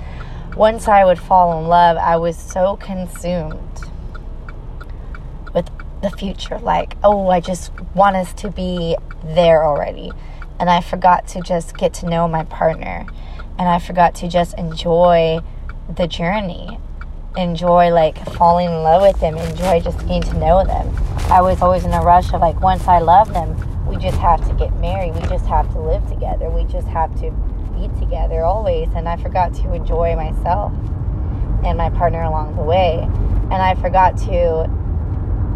Once 0.56 0.88
I 0.88 1.04
would 1.04 1.18
fall 1.18 1.58
in 1.58 1.68
love, 1.68 1.98
I 1.98 2.16
was 2.16 2.38
so 2.38 2.76
consumed 2.76 3.60
the 6.02 6.10
future 6.10 6.58
like, 6.58 6.96
oh, 7.02 7.28
I 7.28 7.40
just 7.40 7.72
want 7.94 8.16
us 8.16 8.32
to 8.34 8.50
be 8.50 8.96
there 9.24 9.64
already. 9.64 10.12
And 10.58 10.70
I 10.70 10.80
forgot 10.80 11.26
to 11.28 11.40
just 11.40 11.76
get 11.76 11.92
to 11.94 12.06
know 12.08 12.26
my 12.28 12.44
partner 12.44 13.06
and 13.58 13.68
I 13.68 13.78
forgot 13.78 14.14
to 14.16 14.28
just 14.28 14.56
enjoy 14.58 15.40
the 15.94 16.06
journey. 16.06 16.78
Enjoy 17.36 17.90
like 17.90 18.18
falling 18.34 18.68
in 18.68 18.82
love 18.82 19.02
with 19.02 19.20
them, 19.20 19.36
enjoy 19.36 19.80
just 19.80 19.98
getting 20.00 20.22
to 20.22 20.38
know 20.38 20.64
them. 20.64 20.94
I 21.30 21.42
was 21.42 21.60
always 21.60 21.84
in 21.84 21.92
a 21.92 22.00
rush 22.00 22.32
of 22.32 22.40
like 22.40 22.60
once 22.60 22.86
I 22.88 22.98
love 22.98 23.32
them, 23.34 23.54
we 23.86 23.96
just 23.96 24.16
have 24.18 24.46
to 24.48 24.54
get 24.54 24.74
married, 24.80 25.14
we 25.14 25.20
just 25.22 25.46
have 25.46 25.70
to 25.72 25.80
live 25.80 26.06
together, 26.08 26.48
we 26.48 26.64
just 26.64 26.88
have 26.88 27.14
to 27.20 27.30
be 27.76 27.88
together 28.00 28.42
always. 28.42 28.88
And 28.94 29.08
I 29.08 29.16
forgot 29.16 29.54
to 29.56 29.72
enjoy 29.74 30.16
myself 30.16 30.72
and 31.64 31.76
my 31.76 31.90
partner 31.90 32.22
along 32.22 32.56
the 32.56 32.62
way. 32.62 33.00
And 33.02 33.54
I 33.54 33.74
forgot 33.74 34.16
to 34.18 34.70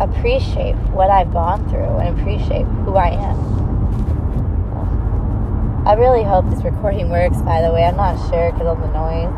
appreciate 0.00 0.74
what 0.90 1.10
I've 1.10 1.32
gone 1.32 1.68
through 1.68 1.98
and 1.98 2.18
appreciate 2.18 2.64
who 2.84 2.96
I 2.96 3.10
am. 3.10 3.38
I 5.86 5.94
really 5.94 6.22
hope 6.24 6.48
this 6.50 6.62
recording 6.64 7.10
works, 7.10 7.38
by 7.42 7.62
the 7.62 7.72
way. 7.72 7.84
I'm 7.84 7.96
not 7.96 8.16
sure 8.30 8.52
because 8.52 8.66
of 8.66 8.80
the 8.80 8.88
noise. 8.92 9.32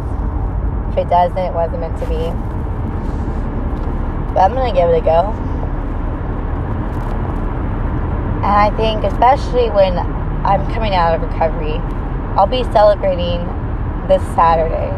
If 0.93 0.99
it 0.99 1.11
doesn't, 1.11 1.39
it 1.39 1.53
wasn't 1.53 1.81
meant 1.81 1.99
to 1.99 2.07
be. 2.07 2.31
But 4.35 4.41
I'm 4.41 4.55
going 4.55 4.73
to 4.73 4.81
give 4.81 4.89
it 4.91 4.99
a 4.99 5.01
go. 5.01 5.33
And 8.43 8.47
I 8.47 8.71
think, 8.77 9.05
especially 9.05 9.71
when 9.71 9.99
I'm 10.45 10.67
coming 10.75 10.95
out 10.95 11.15
of 11.15 11.23
recovery. 11.23 11.79
I'll 12.37 12.47
be 12.47 12.65
celebrating 12.65 13.47
this 14.09 14.23
Saturday 14.35 14.91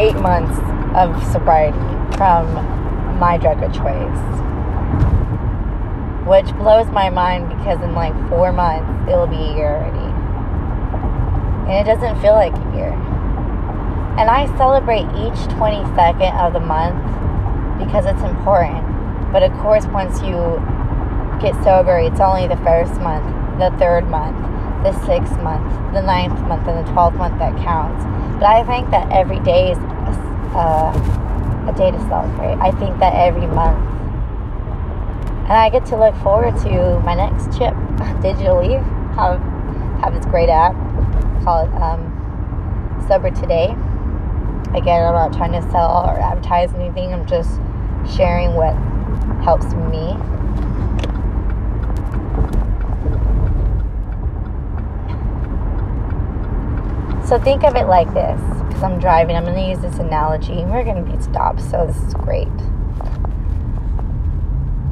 eight 0.00 0.16
months 0.16 0.58
of 0.96 1.22
sobriety 1.30 1.78
from 2.16 2.81
my 3.22 3.38
drug 3.38 3.62
of 3.62 3.72
choice. 3.72 4.22
Which 6.26 6.50
blows 6.58 6.90
my 6.90 7.08
mind 7.08 7.50
because 7.50 7.80
in 7.80 7.94
like 7.94 8.14
four 8.28 8.50
months, 8.50 8.90
it'll 9.08 9.28
be 9.28 9.36
a 9.36 9.54
year 9.54 9.76
already. 9.78 10.10
And 11.70 11.78
it 11.78 11.86
doesn't 11.86 12.20
feel 12.20 12.34
like 12.34 12.52
a 12.52 12.66
year. 12.74 12.90
And 14.18 14.28
I 14.28 14.46
celebrate 14.58 15.06
each 15.14 15.38
22nd 15.54 16.34
of 16.34 16.52
the 16.52 16.58
month 16.58 16.98
because 17.78 18.06
it's 18.06 18.22
important. 18.22 18.82
But 19.30 19.44
of 19.44 19.52
course, 19.62 19.86
once 19.86 20.20
you 20.22 20.58
get 21.40 21.54
sober, 21.62 21.98
it's 22.02 22.18
only 22.18 22.48
the 22.48 22.58
first 22.66 23.00
month, 23.00 23.30
the 23.60 23.70
third 23.78 24.10
month, 24.10 24.34
the 24.82 24.90
sixth 25.06 25.38
month, 25.46 25.70
the 25.94 26.02
ninth 26.02 26.40
month, 26.48 26.66
and 26.66 26.84
the 26.84 26.90
12th 26.90 27.14
month 27.14 27.38
that 27.38 27.54
counts. 27.62 28.02
But 28.42 28.50
I 28.50 28.66
think 28.66 28.90
that 28.90 29.06
every 29.12 29.38
day 29.46 29.70
is 29.70 29.78
a, 30.58 31.21
a 31.68 31.72
day 31.72 31.90
to 31.90 31.98
celebrate. 32.08 32.56
I 32.60 32.70
think 32.72 32.98
that 32.98 33.14
every 33.14 33.46
month. 33.46 33.78
And 35.44 35.52
I 35.52 35.70
get 35.70 35.84
to 35.86 35.96
look 35.96 36.14
forward 36.22 36.56
to 36.62 37.00
my 37.00 37.14
next 37.14 37.46
chip 37.58 37.74
digitally. 38.22 38.82
Have, 39.14 39.40
have 40.00 40.14
this 40.14 40.24
great 40.26 40.48
app 40.48 40.74
called 41.44 41.72
um, 41.74 43.04
Sober 43.08 43.30
Today. 43.30 43.74
Again, 44.74 45.04
I'm 45.04 45.14
not 45.14 45.32
trying 45.34 45.52
to 45.52 45.62
sell 45.70 46.06
or 46.06 46.18
advertise 46.18 46.72
anything, 46.74 47.12
I'm 47.12 47.26
just 47.26 47.60
sharing 48.16 48.54
what 48.54 48.74
helps 49.44 49.74
me. 49.74 50.16
So 57.32 57.38
think 57.38 57.64
of 57.64 57.76
it 57.76 57.86
like 57.86 58.12
this 58.12 58.38
because 58.66 58.82
I'm 58.82 59.00
driving. 59.00 59.36
I'm 59.36 59.44
going 59.46 59.56
to 59.56 59.66
use 59.66 59.78
this 59.78 59.98
analogy. 59.98 60.66
We're 60.66 60.84
going 60.84 61.02
to 61.02 61.10
be 61.10 61.22
stopped, 61.22 61.62
so 61.62 61.86
this 61.86 61.96
is 61.96 62.12
great. 62.12 62.46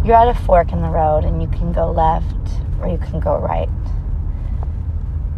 You're 0.03 0.17
at 0.17 0.27
a 0.27 0.33
fork 0.47 0.73
in 0.73 0.81
the 0.81 0.89
road 0.89 1.27
and 1.27 1.43
you 1.43 1.49
can 1.49 1.71
go 1.71 1.93
left 1.93 2.35
or 2.81 2.89
you 2.89 2.97
can 2.97 3.21
go 3.21 3.37
right. 3.37 3.69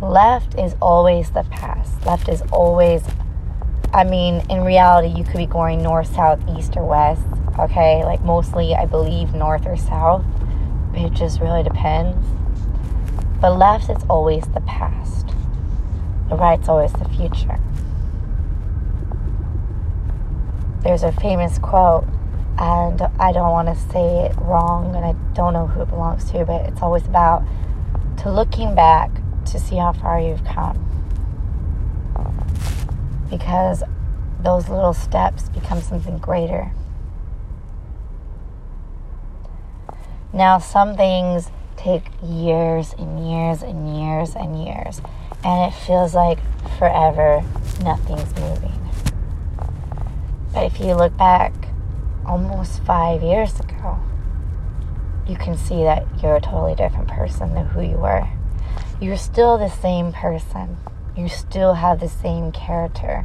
Left 0.00 0.56
is 0.56 0.76
always 0.80 1.30
the 1.30 1.42
past. 1.50 2.06
Left 2.06 2.28
is 2.28 2.40
always, 2.52 3.02
I 3.92 4.04
mean, 4.04 4.40
in 4.48 4.60
reality, 4.60 5.08
you 5.08 5.24
could 5.24 5.38
be 5.38 5.46
going 5.46 5.82
north, 5.82 6.14
south, 6.14 6.40
east, 6.56 6.76
or 6.76 6.84
west. 6.84 7.26
Okay, 7.58 8.04
like 8.04 8.20
mostly, 8.20 8.76
I 8.76 8.86
believe 8.86 9.34
north 9.34 9.66
or 9.66 9.76
south. 9.76 10.24
It 10.94 11.12
just 11.14 11.40
really 11.40 11.64
depends. 11.64 12.24
But 13.40 13.56
left 13.58 13.90
is 13.90 14.04
always 14.08 14.44
the 14.54 14.60
past, 14.60 15.21
the 16.32 16.38
right's 16.38 16.66
always 16.66 16.92
the 16.94 17.04
future. 17.10 17.60
There's 20.82 21.02
a 21.02 21.12
famous 21.12 21.58
quote, 21.58 22.06
and 22.58 23.02
I 23.20 23.32
don't 23.32 23.50
want 23.50 23.68
to 23.68 23.76
say 23.92 24.24
it 24.24 24.36
wrong, 24.38 24.96
and 24.96 25.04
I 25.04 25.12
don't 25.34 25.52
know 25.52 25.66
who 25.66 25.82
it 25.82 25.90
belongs 25.90 26.30
to, 26.30 26.46
but 26.46 26.62
it's 26.62 26.80
always 26.80 27.04
about 27.04 27.42
to 28.22 28.32
looking 28.32 28.74
back 28.74 29.10
to 29.44 29.60
see 29.60 29.76
how 29.76 29.92
far 29.92 30.18
you've 30.22 30.42
come. 30.42 30.78
Because 33.28 33.82
those 34.40 34.70
little 34.70 34.94
steps 34.94 35.50
become 35.50 35.82
something 35.82 36.16
greater. 36.16 36.72
Now, 40.32 40.58
some 40.58 40.96
things 40.96 41.50
take 41.76 42.06
years 42.22 42.94
and 42.96 43.28
years 43.28 43.62
and 43.62 43.98
years 43.98 44.34
and 44.34 44.64
years, 44.64 45.02
and 45.44 45.72
it 45.72 45.76
feels 45.76 46.14
like 46.14 46.38
forever 46.78 47.42
nothing's 47.82 48.34
moving. 48.38 48.78
But 50.52 50.64
if 50.64 50.80
you 50.80 50.94
look 50.94 51.16
back 51.16 51.52
almost 52.26 52.82
five 52.84 53.22
years 53.22 53.58
ago, 53.58 53.98
you 55.26 55.36
can 55.36 55.56
see 55.56 55.82
that 55.84 56.06
you're 56.22 56.36
a 56.36 56.40
totally 56.40 56.74
different 56.74 57.08
person 57.08 57.54
than 57.54 57.66
who 57.66 57.82
you 57.82 57.96
were. 57.96 58.28
You're 59.00 59.16
still 59.16 59.58
the 59.58 59.70
same 59.70 60.12
person, 60.12 60.76
you 61.16 61.28
still 61.28 61.74
have 61.74 62.00
the 62.00 62.08
same 62.08 62.52
character, 62.52 63.24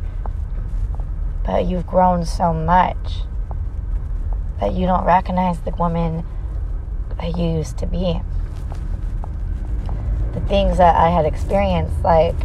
but 1.46 1.66
you've 1.66 1.86
grown 1.86 2.26
so 2.26 2.54
much 2.54 3.24
that 4.60 4.74
you 4.74 4.88
don't 4.88 5.06
recognize 5.06 5.60
the 5.60 5.72
woman 5.72 6.26
that 7.20 7.38
you 7.38 7.46
used 7.46 7.78
to 7.78 7.86
be. 7.86 8.22
The 10.38 10.46
things 10.46 10.78
that 10.78 10.96
I 10.96 11.10
had 11.10 11.26
experienced, 11.26 12.04
like, 12.04 12.36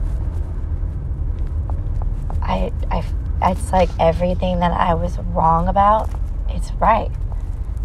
I, 2.41 2.73
I 2.91 3.05
it's 3.51 3.71
like 3.71 3.91
everything 4.01 4.61
that 4.61 4.73
I 4.73 4.95
was 4.95 5.19
wrong 5.19 5.69
about, 5.69 6.09
it's 6.49 6.73
right. 6.81 7.11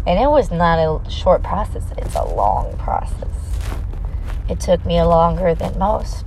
And 0.06 0.18
it 0.18 0.30
was 0.30 0.50
not 0.50 0.78
a 0.78 1.10
short 1.10 1.42
process, 1.42 1.92
it's 1.98 2.14
a 2.14 2.24
long 2.24 2.74
process. 2.78 3.28
It 4.48 4.60
took 4.60 4.86
me 4.86 5.02
longer 5.02 5.54
than 5.54 5.78
most. 5.78 6.24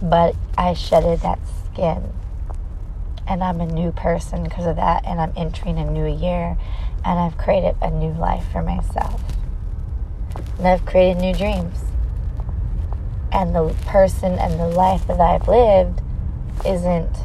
But 0.00 0.36
I 0.56 0.74
shedded 0.74 1.20
that 1.22 1.40
skin. 1.64 2.12
And 3.26 3.42
I'm 3.42 3.60
a 3.60 3.66
new 3.66 3.90
person 3.90 4.44
because 4.44 4.66
of 4.66 4.76
that. 4.76 5.04
And 5.04 5.20
I'm 5.20 5.32
entering 5.36 5.76
a 5.78 5.90
new 5.90 6.06
year. 6.06 6.56
And 7.04 7.18
I've 7.18 7.36
created 7.36 7.74
a 7.82 7.90
new 7.90 8.12
life 8.12 8.44
for 8.52 8.62
myself. 8.62 9.20
And 10.58 10.68
I've 10.68 10.86
created 10.86 11.20
new 11.20 11.34
dreams. 11.34 11.85
And 13.36 13.54
the 13.54 13.68
person 13.84 14.38
and 14.38 14.58
the 14.58 14.66
life 14.66 15.06
that 15.08 15.20
I've 15.20 15.46
lived 15.46 16.00
isn't 16.64 17.18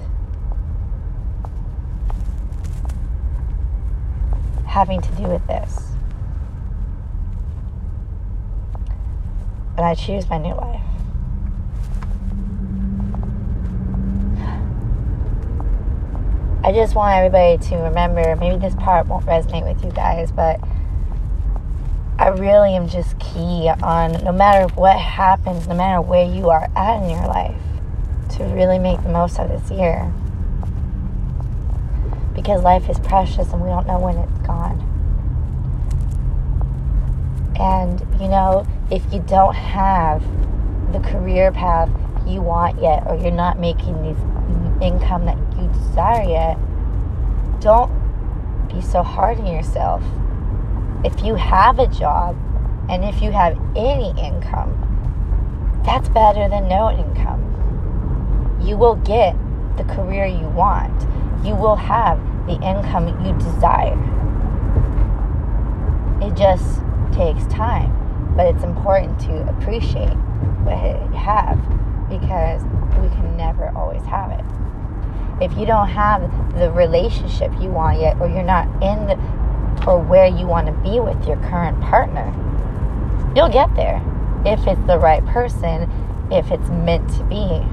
having 4.65 5.00
to 5.00 5.10
do 5.13 5.24
with 5.24 5.48
this. 5.48 5.94
And 9.77 9.86
I 9.86 9.96
choose 9.96 10.30
my 10.30 10.38
new 10.38 10.53
life. 10.53 10.82
I 16.65 16.74
just 16.74 16.94
want 16.94 17.15
everybody 17.15 17.58
to 17.70 17.77
remember 17.77 18.36
maybe 18.36 18.58
this 18.58 18.75
part 18.75 19.08
won't 19.08 19.25
resonate 19.25 19.65
with 19.65 19.82
you 19.82 19.91
guys, 19.91 20.30
but 20.34 20.60
I 22.22 22.28
really 22.28 22.75
am 22.75 22.88
just 22.88 23.18
key 23.18 23.68
on 23.82 24.12
no 24.24 24.32
matter 24.32 24.72
what 24.75 24.96
happens, 24.96 25.68
no 25.68 25.74
matter 25.74 26.00
where 26.01 26.24
you 26.24 26.51
are 26.51 26.70
at 26.75 27.01
in 27.01 27.10
your 27.10 27.25
life, 27.25 27.60
to 28.38 28.44
really 28.44 28.78
make 28.78 29.01
the 29.01 29.10
most 29.10 29.40
of 29.40 29.50
this 29.50 29.72
year 29.72 30.13
because 32.36 32.62
life 32.62 32.88
is 32.92 33.00
precious 33.00 33.51
and 33.51 33.60
we 33.60 33.70
don't 33.70 33.88
know 33.88 33.98
when 33.98 34.18
it's 34.18 34.38
gone. 34.46 34.78
And, 37.60 38.00
you 38.22 38.28
know, 38.28 38.68
if 38.92 39.01
you 39.12 39.20
don't 39.28 39.56
have 39.56 40.22
the 40.94 41.00
career 41.00 41.51
path 41.51 41.90
you 42.28 42.44
want 42.44 42.80
yet, 42.80 43.01
or 43.08 43.16
you're 43.16 43.32
not 43.32 43.58
making 43.58 43.96
the 43.96 44.86
income 44.86 45.25
that 45.25 45.38
you 45.60 45.68
desire 45.70 46.22
yet, 46.22 46.58
don't 47.62 47.92
be 48.72 48.80
so 48.80 49.01
hard 49.01 49.40
on 49.40 49.48
yourself. 49.48 50.04
If 51.03 51.24
you 51.24 51.36
have 51.36 51.79
a 51.79 51.88
job 51.88 52.38
and 52.89 53.03
if 53.03 53.22
you 53.22 53.31
have 53.31 53.60
any 53.75 54.10
income, 54.20 54.77
that's 55.86 56.10
better 56.10 56.48
than 56.48 56.67
no 56.67 56.91
income. 56.91 58.60
You 58.62 58.77
will 58.77 58.96
get 58.96 59.36
the 59.77 59.84
career 59.84 60.25
you 60.25 60.48
want 60.50 61.08
you 61.43 61.55
will 61.55 61.75
have 61.75 62.20
the 62.46 62.53
income 62.53 63.08
you 63.25 63.34
desire. 63.34 63.98
It 66.22 66.36
just 66.36 66.81
takes 67.13 67.46
time, 67.51 67.91
but 68.36 68.46
it's 68.46 68.63
important 68.63 69.20
to 69.22 69.50
appreciate 69.50 70.15
what 70.63 70.77
you 70.77 71.17
have 71.17 71.58
because 72.10 72.63
we 73.01 73.10
can 73.10 73.36
never 73.38 73.70
always 73.75 74.03
have 74.03 74.31
it. 74.31 74.46
If 75.43 75.58
you 75.58 75.65
don't 75.65 75.88
have 75.88 76.22
the 76.60 76.72
relationship 76.72 77.51
you 77.60 77.70
want 77.72 78.00
yet, 78.00 78.22
or 78.22 78.27
you're 78.27 78.43
not 78.43 78.67
in 78.84 79.08
the, 79.08 79.15
or 79.88 80.00
where 80.00 80.28
you 80.28 80.46
want 80.46 80.68
to 80.68 80.74
be 80.84 81.00
with 81.00 81.26
your 81.28 81.38
current 81.50 81.80
partner, 81.82 82.34
you'll 83.36 83.50
get 83.50 83.74
there 83.76 84.02
if 84.46 84.66
it's 84.68 84.82
the 84.88 84.98
right 84.98 85.26
person, 85.28 85.90
if 86.32 86.52
it's 86.52 86.70
meant 86.70 87.08
to 87.10 87.24
be. 87.26 87.64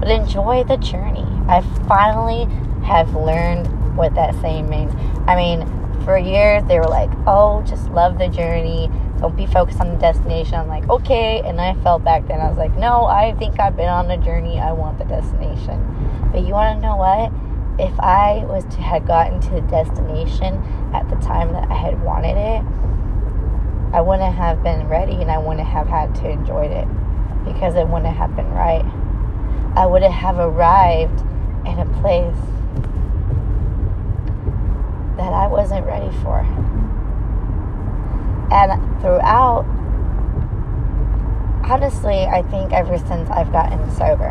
But 0.00 0.10
enjoy 0.10 0.64
the 0.64 0.76
journey. 0.76 1.26
I 1.48 1.62
finally 1.88 2.44
have 2.84 3.14
learned 3.14 3.96
what 3.96 4.14
that 4.14 4.34
saying 4.40 4.68
means. 4.68 4.92
I 5.26 5.36
mean, 5.36 5.66
for 6.04 6.18
years 6.18 6.62
they 6.68 6.78
were 6.78 6.86
like, 6.86 7.10
oh, 7.26 7.62
just 7.66 7.88
love 7.90 8.18
the 8.18 8.28
journey. 8.28 8.90
Don't 9.18 9.36
be 9.36 9.46
focused 9.46 9.80
on 9.80 9.90
the 9.90 9.96
destination. 9.96 10.54
I'm 10.54 10.68
like, 10.68 10.88
okay. 10.88 11.40
And 11.44 11.60
I 11.60 11.74
felt 11.82 12.04
back 12.04 12.28
then, 12.28 12.40
I 12.40 12.48
was 12.48 12.58
like, 12.58 12.76
no, 12.76 13.06
I 13.06 13.34
think 13.38 13.58
I've 13.58 13.76
been 13.76 13.88
on 13.88 14.06
the 14.06 14.18
journey. 14.18 14.60
I 14.60 14.72
want 14.72 14.98
the 14.98 15.04
destination. 15.04 16.30
But 16.32 16.42
you 16.42 16.52
want 16.52 16.78
to 16.78 16.86
know 16.86 16.96
what? 16.96 17.32
If 17.78 17.98
I 18.00 18.44
was 18.48 18.64
to 18.64 18.80
had 18.80 19.06
gotten 19.06 19.38
to 19.40 19.50
the 19.50 19.60
destination 19.60 20.62
at 20.94 21.08
the 21.10 21.16
time 21.16 21.52
that 21.52 21.70
I 21.70 21.74
had 21.74 22.02
wanted 22.02 22.36
it, 22.36 22.64
I 23.94 24.00
wouldn't 24.00 24.34
have 24.34 24.62
been 24.62 24.88
ready 24.88 25.14
and 25.14 25.30
I 25.30 25.38
wouldn't 25.38 25.66
have 25.66 25.86
had 25.86 26.14
to 26.16 26.28
enjoy 26.28 26.66
it 26.66 26.88
because 27.44 27.74
it 27.74 27.86
wouldn't 27.86 28.16
have 28.16 28.34
been 28.34 28.50
right. 28.52 28.84
I 29.76 29.84
wouldn't 29.84 30.12
have 30.12 30.38
arrived 30.38 31.20
in 31.66 31.78
a 31.78 31.86
place 32.00 32.36
that 35.16 35.32
I 35.32 35.46
wasn't 35.46 35.86
ready 35.86 36.10
for. 36.22 36.40
And 38.50 39.00
throughout, 39.00 39.64
honestly, 41.64 42.24
I 42.24 42.42
think 42.42 42.72
ever 42.72 42.96
since 42.98 43.28
I've 43.28 43.52
gotten 43.52 43.90
sober, 43.96 44.30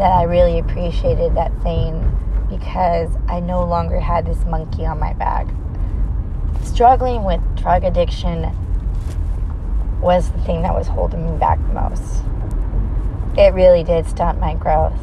that 0.00 0.12
I 0.12 0.22
really 0.22 0.58
appreciated 0.58 1.34
that 1.34 1.52
thing 1.62 2.00
because 2.48 3.10
I 3.28 3.40
no 3.40 3.64
longer 3.64 4.00
had 4.00 4.26
this 4.26 4.44
monkey 4.46 4.86
on 4.86 4.98
my 4.98 5.12
back. 5.12 5.46
Struggling 6.64 7.22
with 7.22 7.40
drug 7.56 7.84
addiction 7.84 8.50
was 10.00 10.30
the 10.30 10.38
thing 10.38 10.62
that 10.62 10.74
was 10.74 10.88
holding 10.88 11.30
me 11.30 11.38
back 11.38 11.58
the 11.58 11.74
most. 11.74 12.24
It 13.36 13.52
really 13.52 13.84
did 13.84 14.06
stunt 14.06 14.40
my 14.40 14.54
growth. 14.54 14.98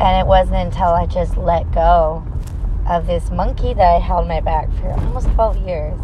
And 0.00 0.20
it 0.20 0.26
wasn't 0.28 0.58
until 0.58 0.90
I 0.90 1.06
just 1.06 1.36
let 1.36 1.70
go 1.72 2.24
of 2.88 3.08
this 3.08 3.30
monkey 3.32 3.74
that 3.74 3.96
I 3.96 3.98
held 3.98 4.28
my 4.28 4.40
back 4.40 4.72
for 4.74 4.92
almost 4.92 5.26
12 5.32 5.66
years. 5.66 5.98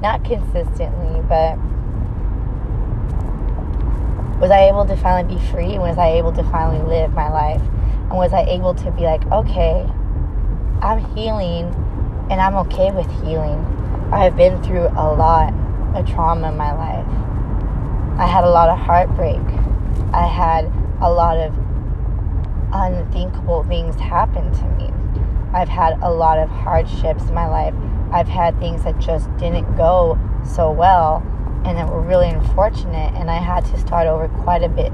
Not 0.00 0.24
consistently, 0.24 1.20
but 1.28 1.58
was 4.40 4.50
I 4.50 4.68
able 4.68 4.86
to 4.86 4.96
finally 4.96 5.36
be 5.36 5.40
free? 5.48 5.78
Was 5.78 5.98
I 5.98 6.08
able 6.12 6.32
to 6.32 6.42
finally 6.44 6.82
live 6.88 7.12
my 7.12 7.28
life? 7.28 7.60
And 7.60 8.12
was 8.12 8.32
I 8.32 8.40
able 8.44 8.74
to 8.74 8.90
be 8.90 9.02
like, 9.02 9.24
okay, 9.30 9.86
I'm 10.80 11.04
healing 11.14 11.66
and 12.30 12.40
I'm 12.40 12.56
okay 12.56 12.90
with 12.90 13.06
healing. 13.22 13.58
I've 14.12 14.36
been 14.36 14.62
through 14.62 14.88
a 14.88 15.12
lot 15.12 15.52
of 15.94 16.08
trauma 16.08 16.48
in 16.48 16.56
my 16.56 16.72
life. 16.72 17.06
I 18.18 18.26
had 18.26 18.44
a 18.44 18.50
lot 18.50 18.70
of 18.70 18.78
heartbreak. 18.78 19.40
I 20.14 20.26
had 20.26 20.72
a 21.02 21.10
lot 21.10 21.36
of 21.36 21.54
unthinkable 22.72 23.64
things 23.64 23.94
happen 23.96 24.50
to 24.52 24.64
me. 24.78 24.90
I've 25.52 25.68
had 25.68 25.98
a 26.02 26.10
lot 26.10 26.38
of 26.38 26.48
hardships 26.48 27.24
in 27.24 27.34
my 27.34 27.46
life. 27.46 27.74
I've 28.10 28.28
had 28.28 28.58
things 28.58 28.84
that 28.84 28.98
just 28.98 29.34
didn't 29.36 29.76
go 29.76 30.18
so 30.44 30.70
well 30.70 31.22
and 31.64 31.76
that 31.76 31.88
were 31.88 32.00
really 32.00 32.28
unfortunate, 32.28 33.14
and 33.14 33.30
I 33.30 33.38
had 33.38 33.64
to 33.66 33.78
start 33.78 34.06
over 34.06 34.28
quite 34.42 34.62
a 34.62 34.68
bit. 34.68 34.92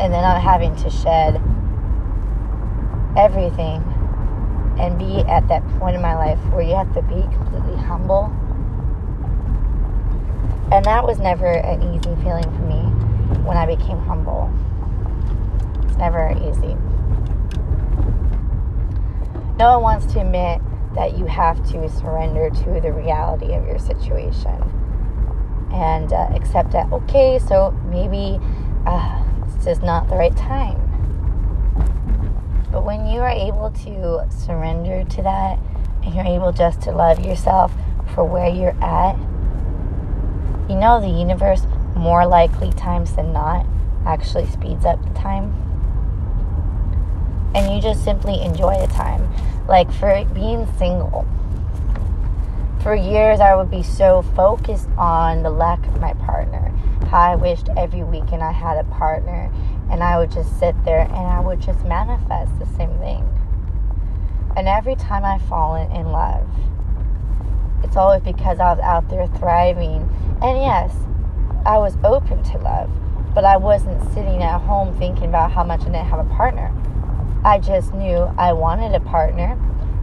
And 0.00 0.12
then 0.12 0.24
I'm 0.24 0.40
having 0.40 0.76
to 0.76 0.90
shed 0.90 1.42
everything 3.16 3.82
and 4.78 4.98
be 4.98 5.20
at 5.28 5.48
that 5.48 5.66
point 5.78 5.96
in 5.96 6.02
my 6.02 6.14
life 6.14 6.38
where 6.52 6.62
you 6.62 6.74
have 6.76 6.92
to 6.94 7.02
be 7.02 7.22
completely 7.34 7.76
humble. 7.76 8.26
And 10.70 10.84
that 10.84 11.04
was 11.04 11.18
never 11.18 11.50
an 11.50 11.82
easy 11.94 12.14
feeling 12.22 12.44
for 12.44 12.62
me 12.62 12.82
when 13.44 13.56
I 13.56 13.66
became 13.66 13.98
humble. 13.98 14.52
It's 15.84 15.96
never 15.96 16.30
easy. 16.32 16.76
No 19.58 19.80
one 19.80 19.82
wants 19.82 20.12
to 20.12 20.20
admit 20.20 20.60
that 20.98 21.16
you 21.16 21.26
have 21.26 21.64
to 21.70 21.88
surrender 21.88 22.50
to 22.50 22.80
the 22.80 22.92
reality 22.92 23.54
of 23.54 23.64
your 23.68 23.78
situation 23.78 24.60
and 25.72 26.12
uh, 26.12 26.28
accept 26.34 26.72
that, 26.72 26.90
okay, 26.92 27.38
so 27.38 27.70
maybe 27.86 28.40
uh, 28.84 29.22
this 29.54 29.78
is 29.78 29.80
not 29.80 30.08
the 30.08 30.16
right 30.16 30.36
time. 30.36 30.76
But 32.72 32.84
when 32.84 33.06
you 33.06 33.20
are 33.20 33.30
able 33.30 33.70
to 33.84 34.26
surrender 34.28 35.04
to 35.04 35.22
that 35.22 35.60
and 36.02 36.14
you're 36.16 36.26
able 36.26 36.50
just 36.50 36.80
to 36.82 36.90
love 36.90 37.20
yourself 37.20 37.72
for 38.12 38.24
where 38.24 38.48
you're 38.48 38.76
at, 38.82 39.16
you 40.68 40.74
know 40.74 41.00
the 41.00 41.08
universe, 41.08 41.62
more 41.94 42.26
likely 42.26 42.72
times 42.72 43.14
than 43.14 43.32
not, 43.32 43.64
actually 44.04 44.46
speeds 44.46 44.84
up 44.84 45.00
the 45.06 45.14
time. 45.14 45.67
You 47.78 47.82
just 47.82 48.02
simply 48.02 48.42
enjoy 48.42 48.76
the 48.84 48.92
time. 48.92 49.32
Like 49.68 49.88
for 49.92 50.24
being 50.34 50.66
single, 50.78 51.24
for 52.82 52.96
years 52.96 53.38
I 53.38 53.54
would 53.54 53.70
be 53.70 53.84
so 53.84 54.22
focused 54.34 54.88
on 54.98 55.44
the 55.44 55.50
lack 55.50 55.86
of 55.86 56.00
my 56.00 56.12
partner. 56.14 56.74
How 57.08 57.20
I 57.20 57.36
wished 57.36 57.68
every 57.76 58.02
weekend 58.02 58.42
I 58.42 58.50
had 58.50 58.78
a 58.78 58.82
partner 58.82 59.52
and 59.92 60.02
I 60.02 60.18
would 60.18 60.32
just 60.32 60.58
sit 60.58 60.74
there 60.84 61.02
and 61.02 61.14
I 61.14 61.38
would 61.38 61.60
just 61.60 61.84
manifest 61.84 62.58
the 62.58 62.66
same 62.76 62.98
thing. 62.98 63.24
And 64.56 64.66
every 64.66 64.96
time 64.96 65.24
I've 65.24 65.42
fallen 65.42 65.88
in 65.92 66.10
love, 66.10 66.50
it's 67.84 67.96
always 67.96 68.22
because 68.22 68.58
I 68.58 68.72
was 68.72 68.80
out 68.80 69.08
there 69.08 69.28
thriving. 69.38 70.02
And 70.42 70.58
yes, 70.58 70.92
I 71.64 71.78
was 71.78 71.96
open 72.02 72.42
to 72.42 72.58
love, 72.58 72.90
but 73.36 73.44
I 73.44 73.56
wasn't 73.56 74.02
sitting 74.14 74.42
at 74.42 74.62
home 74.62 74.98
thinking 74.98 75.26
about 75.26 75.52
how 75.52 75.62
much 75.62 75.82
I 75.82 75.84
didn't 75.84 76.06
have 76.06 76.18
a 76.18 76.34
partner. 76.34 76.74
I 77.44 77.58
just 77.58 77.94
knew 77.94 78.18
I 78.36 78.52
wanted 78.52 78.94
a 78.94 79.00
partner, 79.00 79.56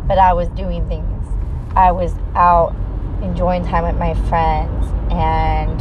but 0.07 0.17
I 0.17 0.33
was 0.33 0.47
doing 0.49 0.87
things. 0.87 1.27
I 1.75 1.91
was 1.91 2.13
out 2.35 2.75
enjoying 3.21 3.65
time 3.65 3.83
with 3.83 3.97
my 3.97 4.13
friends 4.29 4.87
and 5.11 5.77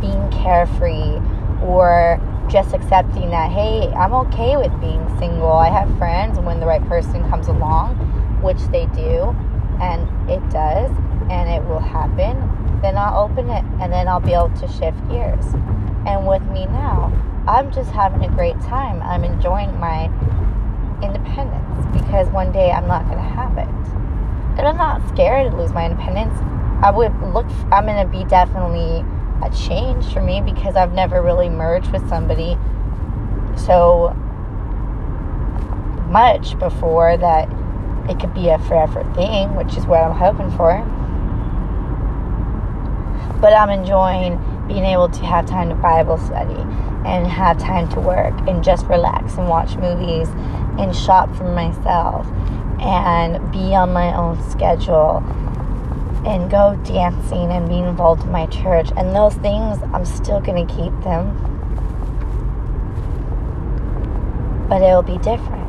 being 0.00 0.30
carefree 0.30 1.20
or 1.62 2.20
just 2.48 2.74
accepting 2.74 3.30
that, 3.30 3.50
hey, 3.52 3.88
I'm 3.94 4.12
okay 4.14 4.56
with 4.56 4.72
being 4.80 5.06
single. 5.18 5.52
I 5.52 5.68
have 5.68 5.96
friends, 5.98 6.36
and 6.36 6.46
when 6.46 6.58
the 6.58 6.66
right 6.66 6.84
person 6.88 7.28
comes 7.30 7.48
along, 7.48 7.96
which 8.42 8.60
they 8.72 8.86
do, 8.86 9.34
and 9.80 10.08
it 10.28 10.40
does, 10.50 10.90
and 11.30 11.48
it 11.48 11.62
will 11.68 11.78
happen, 11.78 12.36
then 12.82 12.96
I'll 12.96 13.24
open 13.24 13.50
it 13.50 13.64
and 13.80 13.92
then 13.92 14.08
I'll 14.08 14.20
be 14.20 14.32
able 14.32 14.50
to 14.50 14.68
shift 14.68 14.98
gears. 15.08 15.44
And 16.06 16.26
with 16.26 16.42
me 16.46 16.66
now, 16.66 17.12
I'm 17.46 17.72
just 17.72 17.90
having 17.90 18.22
a 18.24 18.28
great 18.28 18.60
time. 18.60 19.02
I'm 19.02 19.24
enjoying 19.24 19.78
my 19.80 20.04
independence 21.02 21.86
because 21.92 22.28
one 22.28 22.52
day 22.52 22.70
I'm 22.70 22.86
not 22.86 23.06
going 23.06 23.16
to 23.16 23.22
have 23.22 23.56
it. 23.56 23.68
And 24.58 24.68
I'm 24.68 24.76
not 24.76 25.06
scared 25.08 25.50
to 25.50 25.56
lose 25.56 25.72
my 25.72 25.86
independence. 25.86 26.38
I 26.82 26.90
would 26.90 27.12
look, 27.32 27.46
I'm 27.72 27.86
going 27.86 28.04
to 28.04 28.10
be 28.10 28.24
definitely 28.24 29.04
a 29.42 29.50
change 29.54 30.12
for 30.12 30.20
me 30.20 30.42
because 30.42 30.76
I've 30.76 30.92
never 30.92 31.22
really 31.22 31.48
merged 31.48 31.90
with 31.92 32.06
somebody 32.08 32.58
so 33.56 34.14
much 36.10 36.58
before 36.58 37.16
that 37.16 37.48
it 38.10 38.20
could 38.20 38.34
be 38.34 38.48
a 38.48 38.58
forever 38.58 39.02
thing, 39.14 39.54
which 39.56 39.76
is 39.76 39.86
what 39.86 40.00
I'm 40.02 40.16
hoping 40.16 40.50
for. 40.56 40.78
But 43.40 43.54
I'm 43.54 43.70
enjoying 43.70 44.38
being 44.68 44.84
able 44.84 45.08
to 45.08 45.24
have 45.24 45.46
time 45.46 45.70
to 45.70 45.74
Bible 45.74 46.18
study 46.18 46.66
and 47.04 47.26
have 47.26 47.58
time 47.58 47.88
to 47.90 48.00
work 48.00 48.34
and 48.48 48.62
just 48.62 48.86
relax 48.86 49.34
and 49.36 49.48
watch 49.48 49.76
movies 49.76 50.28
and 50.78 50.94
shop 50.94 51.34
for 51.34 51.44
myself 51.44 52.26
and 52.80 53.50
be 53.52 53.74
on 53.74 53.92
my 53.92 54.14
own 54.14 54.50
schedule 54.50 55.18
and 56.26 56.50
go 56.50 56.76
dancing 56.84 57.50
and 57.50 57.68
be 57.68 57.78
involved 57.78 58.22
in 58.22 58.30
my 58.30 58.46
church. 58.46 58.90
And 58.96 59.14
those 59.14 59.34
things, 59.36 59.78
I'm 59.94 60.04
still 60.04 60.40
going 60.40 60.66
to 60.66 60.74
keep 60.74 60.92
them. 61.02 61.46
But 64.68 64.82
it'll 64.82 65.02
be 65.02 65.18
different. 65.18 65.66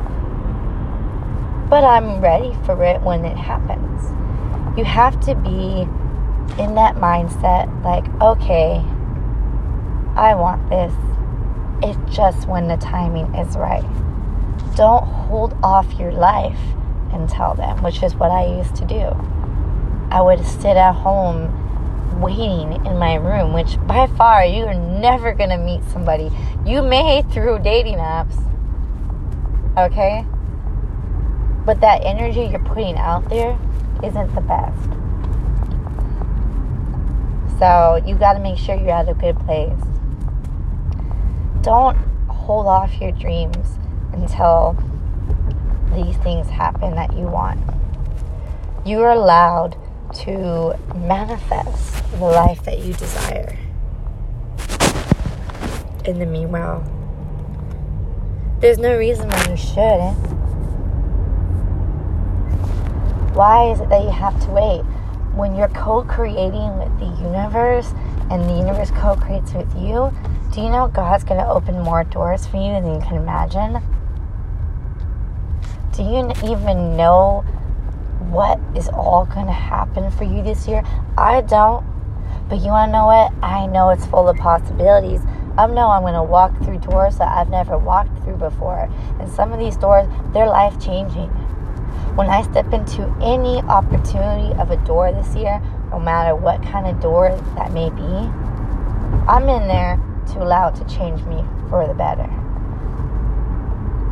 But 1.70 1.84
I'm 1.84 2.20
ready 2.20 2.54
for 2.64 2.82
it 2.84 3.00
when 3.00 3.24
it 3.24 3.36
happens. 3.36 4.02
You 4.78 4.84
have 4.84 5.18
to 5.20 5.34
be 5.34 5.82
in 6.62 6.74
that 6.74 6.96
mindset 6.96 7.82
like, 7.82 8.06
okay, 8.20 8.84
I 10.16 10.34
want 10.34 10.68
this. 10.68 10.92
It's 11.82 12.14
just 12.14 12.46
when 12.46 12.68
the 12.68 12.76
timing 12.76 13.34
is 13.34 13.56
right. 13.56 13.84
Don't 14.76 15.04
hold 15.04 15.56
off 15.62 15.92
your 15.98 16.12
life 16.12 16.58
until 17.12 17.54
then, 17.54 17.82
which 17.82 18.02
is 18.02 18.14
what 18.14 18.30
I 18.30 18.46
used 18.46 18.76
to 18.76 18.84
do. 18.84 19.10
I 20.10 20.20
would 20.20 20.44
sit 20.46 20.76
at 20.76 20.92
home 20.92 22.20
waiting 22.20 22.84
in 22.86 22.98
my 22.98 23.14
room, 23.14 23.52
which 23.52 23.76
by 23.86 24.06
far 24.06 24.44
you 24.44 24.64
are 24.64 24.74
never 24.74 25.34
to 25.50 25.58
meet 25.58 25.82
somebody. 25.84 26.30
You 26.64 26.82
may 26.82 27.22
through 27.22 27.60
dating 27.60 27.98
apps, 27.98 28.36
okay? 29.76 30.24
But 31.64 31.80
that 31.80 32.04
energy 32.04 32.44
you're 32.44 32.64
putting 32.64 32.96
out 32.96 33.28
there 33.28 33.58
isn't 34.04 34.34
the 34.34 34.40
best. 34.40 34.88
So 37.58 38.02
you 38.06 38.16
got 38.16 38.34
to 38.34 38.40
make 38.40 38.58
sure 38.58 38.74
you're 38.74 38.90
at 38.90 39.08
a 39.08 39.14
good 39.14 39.38
place. 39.40 39.78
Don't 41.62 41.96
hold 42.28 42.66
off 42.66 43.00
your 43.00 43.12
dreams 43.12 43.78
until 44.12 44.76
these 45.94 46.16
things 46.18 46.48
happen 46.48 46.96
that 46.96 47.16
you 47.16 47.28
want. 47.28 47.60
You 48.84 49.00
are 49.02 49.10
allowed 49.10 49.76
to 50.24 50.76
manifest 50.96 52.02
the 52.18 52.24
life 52.24 52.64
that 52.64 52.80
you 52.80 52.92
desire. 52.94 53.56
In 56.04 56.18
the 56.18 56.26
meanwhile, 56.26 56.84
There's 58.60 58.78
no 58.78 58.96
reason 58.96 59.28
why 59.28 59.46
you 59.50 59.56
shouldn't. 59.56 60.16
Why 63.34 63.70
is 63.70 63.80
it 63.80 63.88
that 63.88 64.02
you 64.02 64.10
have 64.10 64.40
to 64.44 64.50
wait? 64.50 64.82
When 65.34 65.56
you're 65.56 65.68
co 65.68 66.04
creating 66.04 66.78
with 66.78 66.98
the 67.00 67.06
universe 67.22 67.92
and 68.30 68.42
the 68.48 68.54
universe 68.54 68.90
co 68.90 69.16
creates 69.16 69.52
with 69.52 69.72
you, 69.76 70.12
do 70.52 70.60
you 70.60 70.68
know 70.68 70.88
God's 70.88 71.24
going 71.24 71.40
to 71.40 71.48
open 71.48 71.80
more 71.80 72.04
doors 72.04 72.46
for 72.46 72.56
you 72.56 72.72
than 72.72 72.86
you 72.86 73.00
can 73.00 73.16
imagine? 73.16 73.80
Do 75.92 76.02
you 76.02 76.30
even 76.50 76.96
know 76.96 77.40
what 78.30 78.58
is 78.76 78.88
all 78.88 79.26
going 79.26 79.46
to 79.46 79.52
happen 79.52 80.10
for 80.10 80.24
you 80.24 80.42
this 80.42 80.66
year? 80.68 80.82
I 81.16 81.40
don't. 81.42 81.84
But 82.48 82.60
you 82.60 82.68
want 82.68 82.88
to 82.88 82.92
know 82.92 83.06
what? 83.06 83.32
I 83.42 83.66
know 83.66 83.90
it's 83.90 84.06
full 84.06 84.28
of 84.28 84.36
possibilities. 84.36 85.20
I 85.56 85.66
know 85.66 85.88
I'm 85.90 86.02
going 86.02 86.14
to 86.14 86.22
walk 86.22 86.56
through 86.62 86.78
doors 86.78 87.18
that 87.18 87.28
I've 87.28 87.50
never 87.50 87.76
walked 87.76 88.22
through 88.24 88.36
before. 88.36 88.90
And 89.20 89.30
some 89.30 89.52
of 89.52 89.58
these 89.58 89.76
doors, 89.76 90.08
they're 90.32 90.46
life 90.46 90.80
changing. 90.80 91.28
When 92.14 92.28
I 92.28 92.42
step 92.42 92.72
into 92.72 93.04
any 93.22 93.60
opportunity 93.62 94.54
of 94.58 94.70
a 94.70 94.76
door 94.84 95.12
this 95.12 95.34
year, 95.34 95.62
no 95.92 96.00
matter 96.00 96.34
what 96.34 96.62
kind 96.62 96.86
of 96.86 97.00
door 97.00 97.28
that 97.54 97.70
may 97.72 97.90
be, 97.90 98.02
I'm 99.28 99.48
in 99.48 99.68
there 99.68 100.00
to 100.32 100.42
allow 100.42 100.68
it 100.68 100.76
to 100.76 100.84
change 100.84 101.22
me 101.24 101.44
for 101.68 101.86
the 101.86 101.92
better. 101.92 102.28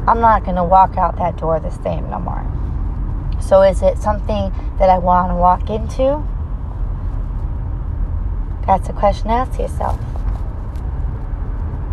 I'm 0.06 0.20
not 0.20 0.44
going 0.44 0.56
to 0.56 0.64
walk 0.64 0.98
out 0.98 1.16
that 1.16 1.38
door 1.38 1.58
the 1.58 1.70
same 1.70 2.10
no 2.10 2.20
more. 2.20 2.46
So, 3.40 3.62
is 3.62 3.80
it 3.80 3.96
something 3.96 4.52
that 4.78 4.90
I 4.90 4.98
want 4.98 5.30
to 5.30 5.36
walk 5.36 5.70
into? 5.70 6.22
That's 8.66 8.88
a 8.90 8.92
question 8.92 9.28
to 9.28 9.34
ask 9.34 9.58
yourself. 9.58 9.98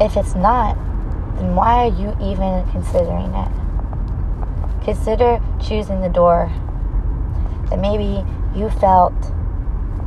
If 0.01 0.17
it's 0.17 0.35
not, 0.35 0.75
then 1.37 1.55
why 1.55 1.87
are 1.87 1.93
you 1.93 2.15
even 2.21 2.69
considering 2.71 3.33
it? 3.33 4.83
Consider 4.83 5.41
choosing 5.61 6.01
the 6.01 6.09
door 6.09 6.51
that 7.69 7.79
maybe 7.79 8.25
you 8.53 8.69
felt 8.69 9.13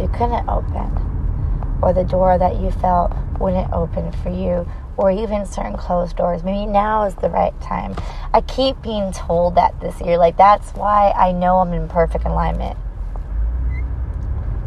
you 0.00 0.08
couldn't 0.08 0.48
open, 0.48 1.78
or 1.82 1.92
the 1.92 2.04
door 2.04 2.38
that 2.38 2.60
you 2.60 2.70
felt 2.70 3.12
wouldn't 3.38 3.72
open 3.72 4.12
for 4.12 4.30
you, 4.30 4.66
or 4.96 5.10
even 5.10 5.46
certain 5.46 5.76
closed 5.76 6.16
doors. 6.16 6.42
Maybe 6.42 6.66
now 6.66 7.04
is 7.04 7.14
the 7.16 7.30
right 7.30 7.58
time. 7.60 7.94
I 8.34 8.40
keep 8.42 8.80
being 8.82 9.12
told 9.12 9.54
that 9.54 9.80
this 9.80 10.00
year. 10.00 10.18
Like, 10.18 10.36
that's 10.36 10.72
why 10.72 11.12
I 11.12 11.32
know 11.32 11.58
I'm 11.58 11.72
in 11.72 11.88
perfect 11.88 12.24
alignment. 12.24 12.76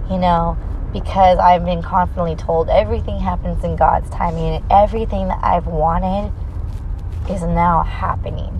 You 0.09 0.17
know, 0.17 0.57
because 0.91 1.39
I've 1.39 1.65
been 1.65 1.81
constantly 1.81 2.35
told 2.35 2.69
everything 2.69 3.19
happens 3.19 3.63
in 3.63 3.75
God's 3.75 4.09
timing, 4.09 4.55
and 4.55 4.65
everything 4.71 5.27
that 5.27 5.39
I've 5.43 5.67
wanted 5.67 6.31
is 7.29 7.41
now 7.43 7.83
happening. 7.83 8.59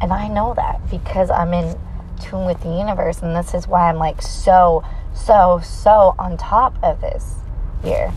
And 0.00 0.12
I 0.12 0.28
know 0.28 0.54
that 0.54 0.88
because 0.90 1.30
I'm 1.30 1.52
in 1.52 1.76
tune 2.20 2.44
with 2.44 2.60
the 2.62 2.68
universe. 2.68 3.22
And 3.22 3.34
this 3.34 3.54
is 3.54 3.66
why 3.66 3.88
I'm 3.88 3.96
like 3.96 4.22
so, 4.22 4.84
so, 5.24 5.60
so 5.62 6.14
on 6.18 6.36
top 6.36 6.76
of 6.82 7.00
this 7.00 7.34
year. 7.84 8.12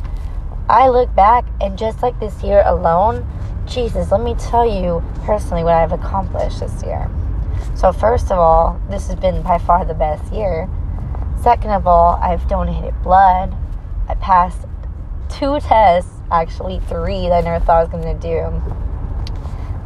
I 0.69 0.87
look 0.87 1.13
back 1.15 1.45
and 1.59 1.77
just 1.77 2.01
like 2.01 2.19
this 2.19 2.41
year 2.43 2.63
alone, 2.65 3.27
Jesus, 3.65 4.11
let 4.11 4.21
me 4.21 4.35
tell 4.35 4.65
you 4.65 5.03
personally 5.23 5.63
what 5.63 5.73
I've 5.73 5.91
accomplished 5.91 6.59
this 6.59 6.83
year. 6.83 7.09
So, 7.75 7.91
first 7.91 8.31
of 8.31 8.37
all, 8.37 8.79
this 8.89 9.07
has 9.07 9.15
been 9.15 9.41
by 9.41 9.57
far 9.57 9.85
the 9.85 9.93
best 9.93 10.31
year. 10.33 10.69
Second 11.41 11.71
of 11.71 11.87
all, 11.87 12.19
I've 12.21 12.47
donated 12.47 12.93
blood. 13.01 13.55
I 14.07 14.15
passed 14.15 14.67
two 15.29 15.59
tests, 15.59 16.11
actually 16.31 16.79
three 16.81 17.27
that 17.29 17.33
I 17.33 17.41
never 17.41 17.65
thought 17.65 17.77
I 17.77 17.83
was 17.83 17.89
going 17.89 18.03
to 18.03 18.21
do. 18.21 18.90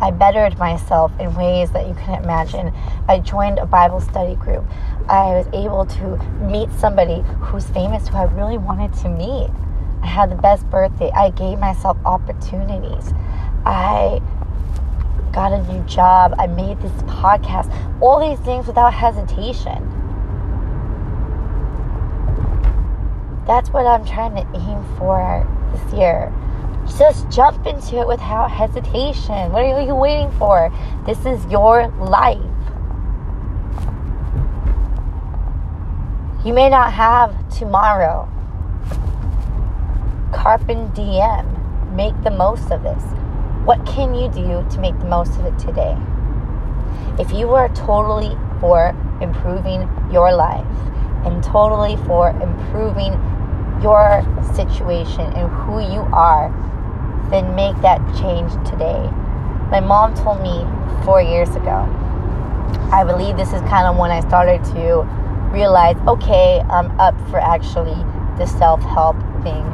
I 0.01 0.11
bettered 0.11 0.57
myself 0.57 1.11
in 1.19 1.33
ways 1.35 1.71
that 1.71 1.87
you 1.87 1.93
can't 1.93 2.23
imagine. 2.23 2.73
I 3.07 3.19
joined 3.19 3.59
a 3.59 3.65
Bible 3.65 4.01
study 4.01 4.35
group. 4.35 4.65
I 5.07 5.35
was 5.35 5.47
able 5.53 5.85
to 5.85 6.17
meet 6.41 6.69
somebody 6.79 7.21
who's 7.39 7.65
famous 7.67 8.07
who 8.07 8.17
I 8.17 8.23
really 8.23 8.57
wanted 8.57 8.93
to 9.01 9.09
meet. 9.09 9.49
I 10.01 10.07
had 10.07 10.29
the 10.29 10.35
best 10.35 10.69
birthday. 10.69 11.11
I 11.11 11.29
gave 11.31 11.59
myself 11.59 11.97
opportunities. 12.05 13.13
I 13.65 14.21
got 15.31 15.51
a 15.51 15.63
new 15.71 15.83
job. 15.85 16.35
I 16.37 16.47
made 16.47 16.79
this 16.81 16.91
podcast. 17.03 17.71
All 18.01 18.19
these 18.19 18.39
things 18.45 18.67
without 18.67 18.93
hesitation. 18.93 19.91
That's 23.47 23.69
what 23.69 23.85
I'm 23.85 24.05
trying 24.05 24.35
to 24.35 24.45
aim 24.57 24.83
for 24.97 25.47
this 25.71 25.93
year. 25.93 26.33
Just 26.97 27.29
jump 27.29 27.65
into 27.65 27.97
it 27.99 28.07
without 28.07 28.49
hesitation. 28.49 29.51
What 29.51 29.63
are 29.63 29.81
you 29.81 29.95
waiting 29.95 30.31
for? 30.37 30.71
This 31.05 31.25
is 31.25 31.43
your 31.47 31.87
life. 31.99 32.39
You 36.45 36.53
may 36.53 36.69
not 36.69 36.93
have 36.93 37.33
tomorrow. 37.49 38.29
Carpe 40.31 40.93
diem. 40.93 41.95
Make 41.95 42.13
the 42.23 42.31
most 42.31 42.71
of 42.71 42.83
this. 42.83 43.03
What 43.65 43.83
can 43.85 44.13
you 44.13 44.29
do 44.29 44.63
to 44.69 44.79
make 44.79 44.97
the 44.99 45.05
most 45.05 45.39
of 45.39 45.45
it 45.45 45.57
today? 45.57 45.97
If 47.17 47.31
you 47.33 47.49
are 47.51 47.69
totally 47.69 48.37
for 48.59 48.95
improving 49.21 49.89
your 50.11 50.33
life 50.35 50.65
and 51.25 51.43
totally 51.43 51.95
for 52.05 52.29
improving 52.29 53.13
your 53.81 54.23
situation 54.53 55.21
and 55.33 55.51
who 55.63 55.79
you 55.79 56.01
are, 56.13 56.53
then 57.29 57.55
make 57.55 57.75
that 57.81 57.99
change 58.15 58.51
today. 58.69 59.09
My 59.71 59.79
mom 59.79 60.13
told 60.13 60.41
me 60.41 60.65
four 61.03 61.21
years 61.21 61.49
ago. 61.55 61.89
I 62.91 63.03
believe 63.03 63.37
this 63.37 63.53
is 63.53 63.61
kind 63.61 63.87
of 63.87 63.97
when 63.97 64.11
I 64.11 64.19
started 64.21 64.63
to 64.75 65.01
realize 65.51 65.95
okay, 66.07 66.61
I'm 66.69 66.91
up 66.99 67.15
for 67.29 67.39
actually 67.39 67.95
the 68.37 68.45
self 68.45 68.81
help 68.81 69.17
thing. 69.43 69.65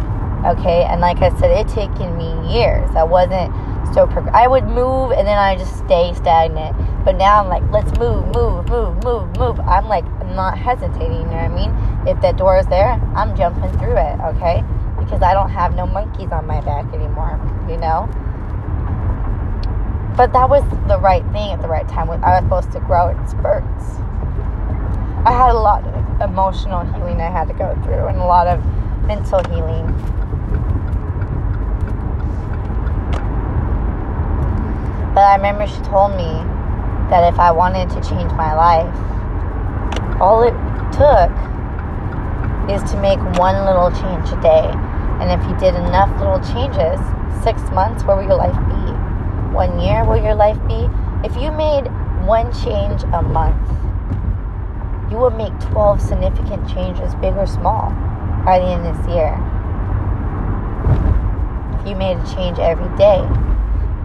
Okay, 0.45 0.83
and 0.83 1.01
like 1.01 1.21
I 1.21 1.29
said, 1.39 1.51
it 1.51 1.67
taken 1.67 2.17
me 2.17 2.53
years. 2.53 2.89
I 2.95 3.03
wasn't 3.03 3.53
so 3.93 4.07
prog- 4.07 4.33
I 4.33 4.47
would 4.47 4.65
move 4.65 5.11
and 5.11 5.27
then 5.27 5.37
I 5.37 5.55
just 5.55 5.77
stay 5.77 6.13
stagnant. 6.13 6.75
But 7.03 7.17
now 7.17 7.41
I'm 7.41 7.49
like, 7.49 7.63
let's 7.71 7.91
move, 7.99 8.25
move, 8.33 8.67
move, 8.69 9.03
move, 9.03 9.37
move. 9.37 9.59
I'm 9.61 9.87
like, 9.87 10.05
not 10.35 10.57
hesitating. 10.57 11.11
You 11.11 11.25
know 11.25 11.31
what 11.31 11.35
I 11.35 11.47
mean? 11.49 12.07
If 12.07 12.21
that 12.21 12.37
door 12.37 12.57
is 12.57 12.65
there, 12.67 12.93
I'm 13.15 13.35
jumping 13.35 13.71
through 13.77 13.97
it. 13.97 14.19
Okay 14.35 14.63
because 15.11 15.23
I 15.23 15.33
don't 15.33 15.49
have 15.49 15.75
no 15.75 15.85
monkeys 15.85 16.31
on 16.31 16.47
my 16.47 16.61
back 16.61 16.85
anymore, 16.93 17.35
you 17.67 17.75
know? 17.75 18.07
But 20.15 20.31
that 20.31 20.49
was 20.49 20.63
the 20.87 20.97
right 20.99 21.23
thing 21.33 21.51
at 21.51 21.61
the 21.61 21.67
right 21.67 21.85
time. 21.85 22.09
I 22.09 22.15
was 22.15 22.43
supposed 22.43 22.71
to 22.71 22.79
grow 22.79 23.09
in 23.09 23.27
spurts. 23.27 23.99
I 25.27 25.33
had 25.35 25.51
a 25.51 25.59
lot 25.59 25.85
of 25.85 26.21
emotional 26.21 26.85
healing 26.85 27.19
I 27.19 27.29
had 27.29 27.49
to 27.49 27.53
go 27.53 27.75
through 27.83 28.07
and 28.07 28.19
a 28.19 28.23
lot 28.23 28.47
of 28.47 28.63
mental 29.03 29.43
healing. 29.51 29.85
But 35.13 35.27
I 35.27 35.35
remember 35.35 35.67
she 35.67 35.81
told 35.81 36.15
me 36.15 36.31
that 37.11 37.33
if 37.33 37.37
I 37.37 37.51
wanted 37.51 37.89
to 37.89 37.95
change 38.07 38.31
my 38.31 38.55
life, 38.55 38.95
all 40.21 40.43
it 40.43 40.55
took 40.95 41.31
is 42.71 42.89
to 42.91 43.01
make 43.01 43.19
one 43.37 43.65
little 43.65 43.91
change 43.91 44.31
a 44.31 44.41
day 44.41 44.90
and 45.21 45.29
if 45.29 45.47
you 45.47 45.55
did 45.59 45.75
enough 45.75 46.09
little 46.19 46.41
changes, 46.41 46.99
six 47.43 47.61
months, 47.69 48.03
where 48.03 48.17
will 48.17 48.23
your 48.23 48.41
life 48.41 48.57
be? 48.73 48.91
One 49.53 49.79
year, 49.79 50.03
will 50.03 50.17
your 50.17 50.33
life 50.33 50.57
be? 50.67 50.89
If 51.23 51.37
you 51.37 51.51
made 51.51 51.85
one 52.25 52.51
change 52.65 53.03
a 53.13 53.21
month, 53.21 53.69
you 55.11 55.17
will 55.17 55.29
make 55.29 55.53
12 55.59 56.01
significant 56.01 56.67
changes, 56.67 57.13
big 57.21 57.35
or 57.35 57.45
small, 57.45 57.91
by 58.43 58.57
the 58.57 58.65
end 58.65 58.87
of 58.87 58.97
this 58.97 59.13
year. 59.13 59.37
If 61.79 61.87
you 61.87 61.95
made 61.95 62.17
a 62.17 62.33
change 62.33 62.57
every 62.57 62.89
day, 62.97 63.21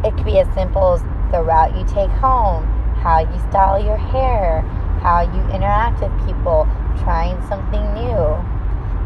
it 0.05 0.15
could 0.17 0.27
be 0.27 0.39
as 0.39 0.53
simple 0.53 0.93
as 0.93 1.03
the 1.33 1.43
route 1.43 1.75
you 1.79 1.85
take 1.85 2.11
home, 2.21 2.63
how 3.01 3.21
you 3.21 3.39
style 3.49 3.83
your 3.83 3.97
hair, 3.97 4.61
how 5.01 5.23
you 5.23 5.41
interact 5.55 6.03
with 6.03 6.13
people, 6.27 6.69
trying 7.01 7.41
something 7.49 7.95
new 7.95 8.37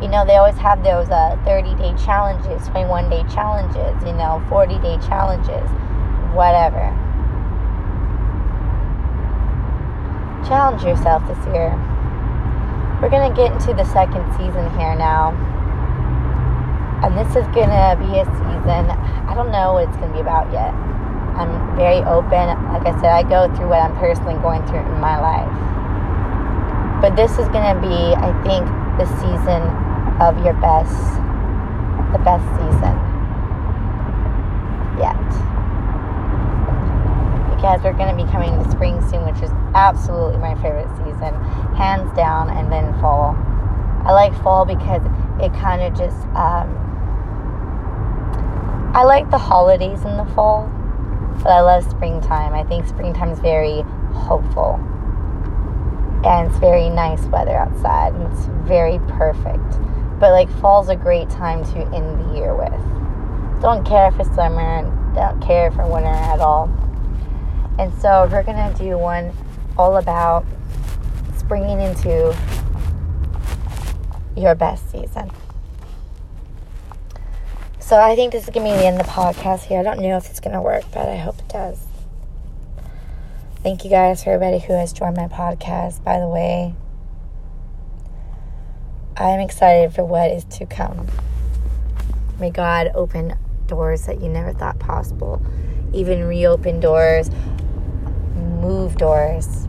you 0.00 0.08
know, 0.08 0.24
they 0.24 0.36
always 0.36 0.56
have 0.56 0.82
those 0.82 1.10
uh, 1.10 1.36
30 1.44 1.76
day 1.76 1.92
challenges, 2.02 2.66
21 2.68 3.10
day 3.10 3.22
challenges, 3.28 3.92
you 4.04 4.16
know, 4.16 4.42
40 4.48 4.78
day 4.80 4.96
challenges, 5.04 5.68
whatever. 6.32 6.88
Challenge 10.48 10.82
yourself 10.82 11.20
this 11.28 11.38
year. 11.52 11.76
We're 13.00 13.12
to 13.12 13.36
get 13.36 13.52
into 13.52 13.72
the 13.76 13.84
second 13.92 14.24
season 14.40 14.64
here 14.80 14.96
now. 14.96 15.36
And 17.04 17.16
this 17.16 17.28
is 17.36 17.44
to 17.68 17.96
be 18.00 18.12
a 18.20 18.24
season, 18.24 18.88
I 19.28 19.32
don't 19.34 19.52
know 19.52 19.74
what 19.74 19.88
it's 19.88 19.96
to 20.00 20.08
be 20.08 20.20
about 20.20 20.52
yet. 20.52 20.72
I'm 21.36 21.76
very 21.76 22.00
open. 22.04 22.52
Like 22.72 22.88
I 22.88 22.92
said, 23.00 23.12
I 23.12 23.22
go 23.22 23.48
through 23.54 23.68
what 23.68 23.80
I'm 23.80 23.96
personally 23.96 24.36
going 24.40 24.64
through 24.66 24.80
in 24.80 25.00
my 25.00 25.20
life. 25.20 25.48
But 27.00 27.16
this 27.16 27.32
is 27.32 27.48
to 27.52 27.80
be, 27.80 28.12
I 28.16 28.32
think, 28.44 28.68
the 29.00 29.08
season 29.16 29.89
of 30.20 30.36
your 30.44 30.54
best, 30.60 30.94
the 32.12 32.20
best 32.22 32.44
season 32.60 32.94
yet. 35.00 35.16
Because 37.56 37.82
we're 37.82 37.96
going 37.96 38.14
to 38.14 38.22
be 38.22 38.30
coming 38.30 38.52
to 38.62 38.70
spring 38.70 39.00
soon, 39.08 39.24
which 39.24 39.42
is 39.42 39.50
absolutely 39.74 40.38
my 40.38 40.54
favorite 40.56 40.88
season, 40.98 41.34
hands 41.74 42.14
down, 42.14 42.50
and 42.50 42.70
then 42.70 42.92
fall. 43.00 43.34
I 44.04 44.12
like 44.12 44.34
fall 44.42 44.64
because 44.64 45.02
it 45.40 45.52
kind 45.54 45.82
of 45.82 45.96
just, 45.96 46.16
um, 46.36 46.76
I 48.94 49.04
like 49.04 49.30
the 49.30 49.38
holidays 49.38 50.04
in 50.04 50.16
the 50.16 50.24
fall, 50.34 50.70
but 51.42 51.50
I 51.50 51.60
love 51.60 51.88
springtime. 51.88 52.52
I 52.52 52.64
think 52.64 52.86
springtime 52.86 53.30
is 53.30 53.40
very 53.40 53.82
hopeful. 54.12 54.78
And 56.24 56.48
it's 56.50 56.58
very 56.58 56.90
nice 56.90 57.22
weather 57.26 57.56
outside, 57.56 58.12
and 58.14 58.30
it's 58.30 58.46
very 58.68 58.98
perfect. 59.00 59.78
But 60.20 60.32
like 60.32 60.50
fall's 60.60 60.90
a 60.90 60.96
great 60.96 61.30
time 61.30 61.64
to 61.72 61.78
end 61.94 62.20
the 62.20 62.36
year 62.36 62.54
with. 62.54 62.70
Don't 63.62 63.84
care 63.84 64.12
for 64.12 64.24
summer, 64.24 64.82
don't 65.14 65.40
care 65.40 65.70
for 65.72 65.86
winter 65.86 66.08
at 66.08 66.40
all. 66.40 66.68
And 67.78 67.92
so 68.00 68.28
we're 68.30 68.42
gonna 68.42 68.74
do 68.78 68.98
one 68.98 69.32
all 69.78 69.96
about 69.96 70.44
springing 71.36 71.80
into 71.80 72.36
your 74.36 74.54
best 74.54 74.90
season. 74.90 75.30
So 77.78 77.98
I 77.98 78.14
think 78.14 78.32
this 78.32 78.44
is 78.44 78.50
gonna 78.50 78.70
be 78.70 78.76
the 78.76 78.86
end 78.86 79.00
of 79.00 79.06
the 79.06 79.12
podcast 79.12 79.64
here. 79.64 79.80
I 79.80 79.82
don't 79.82 80.00
know 80.00 80.16
if 80.16 80.28
it's 80.30 80.38
gonna 80.38 80.62
work, 80.62 80.84
but 80.92 81.08
I 81.08 81.16
hope 81.16 81.38
it 81.38 81.48
does. 81.48 81.86
Thank 83.62 83.84
you 83.84 83.90
guys 83.90 84.22
for 84.22 84.30
everybody 84.30 84.58
who 84.58 84.74
has 84.74 84.92
joined 84.92 85.16
my 85.16 85.28
podcast. 85.28 86.04
By 86.04 86.20
the 86.20 86.28
way, 86.28 86.74
I 89.20 89.32
am 89.32 89.40
excited 89.40 89.92
for 89.92 90.02
what 90.02 90.30
is 90.30 90.44
to 90.44 90.64
come. 90.64 91.06
May 92.38 92.48
God 92.48 92.90
open 92.94 93.36
doors 93.66 94.06
that 94.06 94.22
you 94.22 94.30
never 94.30 94.54
thought 94.54 94.78
possible, 94.78 95.42
even 95.92 96.24
reopen 96.24 96.80
doors, 96.80 97.28
move 98.34 98.96
doors, 98.96 99.68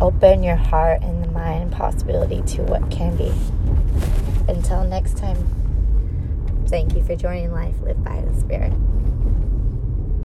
open 0.00 0.42
your 0.42 0.56
heart 0.56 1.02
and 1.02 1.22
the 1.22 1.28
mind 1.28 1.70
possibility 1.70 2.40
to 2.56 2.62
what 2.62 2.90
can 2.90 3.14
be. 3.14 3.30
Until 4.50 4.82
next 4.84 5.18
time, 5.18 5.36
thank 6.68 6.94
you 6.94 7.04
for 7.04 7.14
joining 7.14 7.52
Life 7.52 7.78
Lived 7.82 8.02
by 8.02 8.22
the 8.22 8.40
Spirit. 8.40 8.72